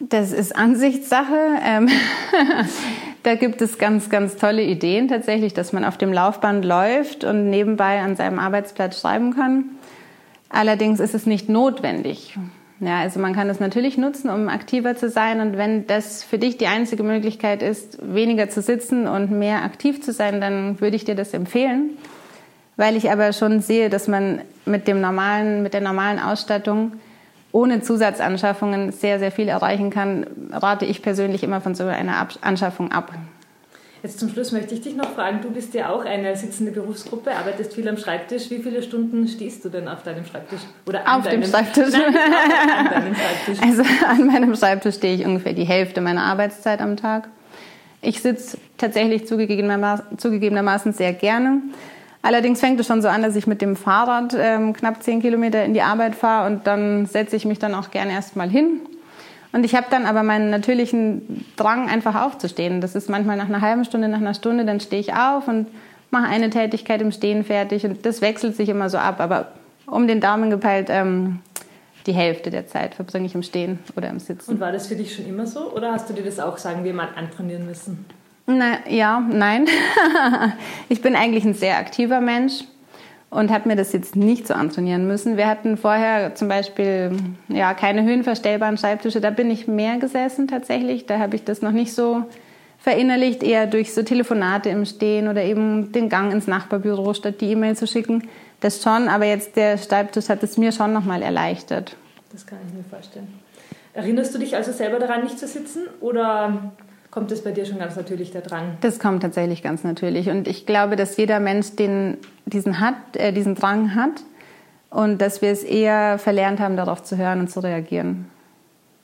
Das 0.00 0.32
ist 0.32 0.54
Ansichtssache. 0.54 1.34
Ähm, 1.64 1.88
da 3.22 3.36
gibt 3.36 3.62
es 3.62 3.78
ganz, 3.78 4.10
ganz 4.10 4.36
tolle 4.36 4.62
Ideen 4.62 5.08
tatsächlich, 5.08 5.54
dass 5.54 5.72
man 5.72 5.86
auf 5.86 5.96
dem 5.96 6.12
Laufband 6.12 6.62
läuft 6.62 7.24
und 7.24 7.48
nebenbei 7.48 8.00
an 8.00 8.16
seinem 8.16 8.38
Arbeitsplatz 8.38 9.00
schreiben 9.00 9.34
kann. 9.34 9.64
Allerdings 10.50 11.00
ist 11.00 11.14
es 11.14 11.24
nicht 11.24 11.48
notwendig. 11.48 12.36
Ja, 12.80 13.00
also 13.00 13.20
man 13.20 13.34
kann 13.34 13.50
es 13.50 13.60
natürlich 13.60 13.98
nutzen, 13.98 14.30
um 14.30 14.48
aktiver 14.48 14.96
zu 14.96 15.10
sein. 15.10 15.40
Und 15.40 15.58
wenn 15.58 15.86
das 15.86 16.24
für 16.24 16.38
dich 16.38 16.56
die 16.56 16.66
einzige 16.66 17.02
Möglichkeit 17.02 17.62
ist, 17.62 17.98
weniger 18.02 18.48
zu 18.48 18.62
sitzen 18.62 19.06
und 19.06 19.30
mehr 19.30 19.64
aktiv 19.64 20.02
zu 20.02 20.12
sein, 20.12 20.40
dann 20.40 20.80
würde 20.80 20.96
ich 20.96 21.04
dir 21.04 21.14
das 21.14 21.34
empfehlen. 21.34 21.98
Weil 22.76 22.96
ich 22.96 23.10
aber 23.10 23.34
schon 23.34 23.60
sehe, 23.60 23.90
dass 23.90 24.08
man 24.08 24.40
mit 24.64 24.88
dem 24.88 25.02
normalen, 25.02 25.62
mit 25.62 25.74
der 25.74 25.82
normalen 25.82 26.18
Ausstattung 26.18 26.92
ohne 27.52 27.82
Zusatzanschaffungen 27.82 28.92
sehr, 28.92 29.18
sehr 29.18 29.32
viel 29.32 29.48
erreichen 29.48 29.90
kann, 29.90 30.26
rate 30.50 30.86
ich 30.86 31.02
persönlich 31.02 31.42
immer 31.42 31.60
von 31.60 31.74
so 31.74 31.84
einer 31.84 32.28
Anschaffung 32.40 32.92
ab. 32.92 33.12
Jetzt 34.02 34.18
zum 34.18 34.30
Schluss 34.30 34.50
möchte 34.50 34.74
ich 34.74 34.80
dich 34.80 34.96
noch 34.96 35.10
fragen, 35.10 35.40
du 35.42 35.50
bist 35.50 35.74
ja 35.74 35.90
auch 35.90 36.06
eine 36.06 36.34
sitzende 36.34 36.72
Berufsgruppe, 36.72 37.32
arbeitest 37.32 37.74
viel 37.74 37.86
am 37.86 37.98
Schreibtisch. 37.98 38.50
Wie 38.50 38.62
viele 38.62 38.82
Stunden 38.82 39.28
stehst 39.28 39.62
du 39.64 39.68
denn 39.68 39.88
auf 39.88 40.02
deinem 40.02 40.24
Schreibtisch? 40.24 40.60
Oder 40.86 41.00
auf 41.00 41.24
deinem, 41.24 41.42
dem 41.42 41.50
Schreibtisch? 41.50 41.92
Nein, 41.92 42.14
an 42.78 42.90
deinem 42.90 43.14
Schreibtisch. 43.14 43.58
Also 43.62 43.82
an 44.06 44.26
meinem 44.26 44.56
Schreibtisch 44.56 44.94
stehe 44.94 45.14
ich 45.14 45.26
ungefähr 45.26 45.52
die 45.52 45.64
Hälfte 45.64 46.00
meiner 46.00 46.22
Arbeitszeit 46.22 46.80
am 46.80 46.96
Tag. 46.96 47.28
Ich 48.00 48.22
sitze 48.22 48.56
tatsächlich 48.78 49.26
zugegebenermaßen, 49.26 50.18
zugegebenermaßen 50.18 50.94
sehr 50.94 51.12
gerne. 51.12 51.60
Allerdings 52.22 52.60
fängt 52.60 52.80
es 52.80 52.86
schon 52.86 53.02
so 53.02 53.08
an, 53.08 53.22
dass 53.22 53.36
ich 53.36 53.46
mit 53.46 53.60
dem 53.60 53.76
Fahrrad 53.76 54.34
ähm, 54.38 54.72
knapp 54.72 55.02
zehn 55.02 55.20
Kilometer 55.20 55.64
in 55.64 55.74
die 55.74 55.82
Arbeit 55.82 56.14
fahre 56.14 56.50
und 56.50 56.66
dann 56.66 57.04
setze 57.06 57.36
ich 57.36 57.44
mich 57.44 57.58
dann 57.58 57.74
auch 57.74 57.90
gerne 57.90 58.12
erstmal 58.12 58.48
hin. 58.48 58.80
Und 59.52 59.64
ich 59.64 59.74
habe 59.74 59.86
dann 59.90 60.06
aber 60.06 60.22
meinen 60.22 60.50
natürlichen 60.50 61.44
Drang, 61.56 61.88
einfach 61.88 62.22
aufzustehen. 62.22 62.80
Das 62.80 62.94
ist 62.94 63.08
manchmal 63.08 63.36
nach 63.36 63.48
einer 63.48 63.60
halben 63.60 63.84
Stunde, 63.84 64.08
nach 64.08 64.18
einer 64.18 64.34
Stunde, 64.34 64.64
dann 64.64 64.80
stehe 64.80 65.00
ich 65.00 65.14
auf 65.14 65.48
und 65.48 65.66
mache 66.10 66.26
eine 66.26 66.50
Tätigkeit 66.50 67.00
im 67.00 67.12
Stehen 67.12 67.44
fertig 67.44 67.84
und 67.84 68.04
das 68.06 68.20
wechselt 68.20 68.56
sich 68.56 68.68
immer 68.68 68.88
so 68.90 68.98
ab. 68.98 69.20
Aber 69.20 69.52
um 69.86 70.06
den 70.06 70.20
Daumen 70.20 70.50
gepeilt, 70.50 70.88
ähm, 70.90 71.40
die 72.06 72.12
Hälfte 72.12 72.50
der 72.50 72.66
Zeit 72.66 72.94
verbringe 72.94 73.26
ich 73.26 73.34
im 73.34 73.42
Stehen 73.42 73.78
oder 73.96 74.08
im 74.08 74.18
Sitzen. 74.18 74.52
Und 74.52 74.60
war 74.60 74.72
das 74.72 74.86
für 74.86 74.96
dich 74.96 75.14
schon 75.14 75.26
immer 75.26 75.46
so 75.46 75.72
oder 75.72 75.92
hast 75.92 76.08
du 76.08 76.14
dir 76.14 76.24
das 76.24 76.38
auch, 76.38 76.58
sagen 76.58 76.84
wir 76.84 76.94
mal, 76.94 77.08
antrainieren 77.16 77.66
müssen? 77.66 78.04
Na, 78.46 78.78
ja, 78.88 79.20
nein. 79.20 79.66
ich 80.88 81.02
bin 81.02 81.14
eigentlich 81.14 81.44
ein 81.44 81.54
sehr 81.54 81.78
aktiver 81.78 82.20
Mensch 82.20 82.64
und 83.30 83.50
habe 83.50 83.68
mir 83.68 83.76
das 83.76 83.92
jetzt 83.92 84.16
nicht 84.16 84.46
so 84.46 84.54
antrainieren 84.54 85.06
müssen. 85.06 85.36
Wir 85.36 85.46
hatten 85.46 85.76
vorher 85.76 86.34
zum 86.34 86.48
Beispiel 86.48 87.12
ja, 87.48 87.74
keine 87.74 88.02
höhenverstellbaren 88.02 88.76
Schreibtische. 88.76 89.20
Da 89.20 89.30
bin 89.30 89.50
ich 89.50 89.68
mehr 89.68 89.98
gesessen 89.98 90.48
tatsächlich. 90.48 91.06
Da 91.06 91.18
habe 91.18 91.36
ich 91.36 91.44
das 91.44 91.62
noch 91.62 91.70
nicht 91.70 91.94
so 91.94 92.24
verinnerlicht, 92.78 93.42
eher 93.42 93.66
durch 93.66 93.94
so 93.94 94.02
Telefonate 94.02 94.70
im 94.70 94.84
Stehen 94.84 95.28
oder 95.28 95.44
eben 95.44 95.92
den 95.92 96.08
Gang 96.08 96.32
ins 96.32 96.46
Nachbarbüro, 96.46 97.14
statt 97.14 97.40
die 97.40 97.52
E-Mail 97.52 97.76
zu 97.76 97.86
schicken. 97.86 98.28
Das 98.60 98.82
schon, 98.82 99.08
aber 99.08 99.26
jetzt 99.26 99.56
der 99.56 99.78
Schreibtisch 99.78 100.28
hat 100.28 100.42
es 100.42 100.58
mir 100.58 100.72
schon 100.72 100.92
nochmal 100.92 101.22
erleichtert. 101.22 101.96
Das 102.32 102.46
kann 102.46 102.58
ich 102.66 102.74
mir 102.74 102.84
vorstellen. 102.84 103.28
Erinnerst 103.92 104.34
du 104.34 104.38
dich 104.38 104.56
also 104.56 104.72
selber 104.72 104.98
daran, 104.98 105.24
nicht 105.24 105.38
zu 105.38 105.46
sitzen 105.46 105.82
oder 106.00 106.72
kommt 107.10 107.32
es 107.32 107.42
bei 107.42 107.52
dir 107.52 107.64
schon 107.66 107.78
ganz 107.78 107.96
natürlich 107.96 108.30
der 108.30 108.42
Drang? 108.42 108.76
Das 108.80 108.98
kommt 108.98 109.22
tatsächlich 109.22 109.62
ganz 109.62 109.84
natürlich. 109.84 110.28
Und 110.28 110.48
ich 110.48 110.66
glaube, 110.66 110.96
dass 110.96 111.16
jeder 111.16 111.40
Mensch 111.40 111.76
den, 111.76 112.18
diesen, 112.46 112.80
hat, 112.80 112.94
äh, 113.14 113.32
diesen 113.32 113.54
Drang 113.54 113.94
hat 113.94 114.22
und 114.90 115.20
dass 115.20 115.42
wir 115.42 115.50
es 115.50 115.62
eher 115.62 116.18
verlernt 116.18 116.60
haben, 116.60 116.76
darauf 116.76 117.02
zu 117.02 117.16
hören 117.16 117.40
und 117.40 117.50
zu 117.50 117.60
reagieren. 117.60 118.26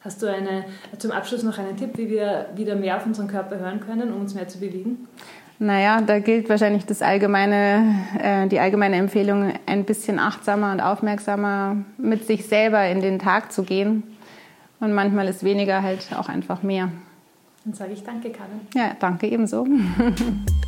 Hast 0.00 0.22
du 0.22 0.28
eine, 0.28 0.64
zum 0.98 1.10
Abschluss 1.10 1.42
noch 1.42 1.58
einen 1.58 1.76
Tipp, 1.76 1.90
wie 1.96 2.08
wir 2.08 2.46
wieder 2.54 2.76
mehr 2.76 2.96
auf 2.96 3.06
unseren 3.06 3.26
Körper 3.26 3.58
hören 3.58 3.80
können, 3.80 4.12
um 4.12 4.20
uns 4.20 4.34
mehr 4.34 4.46
zu 4.46 4.58
bewegen? 4.60 5.08
Naja, 5.58 6.02
da 6.02 6.18
gilt 6.18 6.48
wahrscheinlich 6.50 6.84
das 6.84 7.02
allgemeine, 7.02 8.04
äh, 8.20 8.46
die 8.46 8.60
allgemeine 8.60 8.96
Empfehlung, 8.96 9.54
ein 9.64 9.84
bisschen 9.84 10.18
achtsamer 10.18 10.70
und 10.70 10.80
aufmerksamer 10.80 11.78
mit 11.96 12.26
sich 12.26 12.46
selber 12.46 12.86
in 12.86 13.00
den 13.00 13.18
Tag 13.18 13.52
zu 13.52 13.62
gehen. 13.62 14.02
Und 14.78 14.92
manchmal 14.92 15.26
ist 15.28 15.42
weniger 15.42 15.82
halt 15.82 16.06
auch 16.16 16.28
einfach 16.28 16.62
mehr. 16.62 16.90
Dann 17.66 17.74
sage 17.74 17.94
ich 17.94 18.04
danke, 18.04 18.30
Karin. 18.30 18.60
Ja, 18.74 18.94
danke 19.00 19.26
ebenso. 19.26 19.66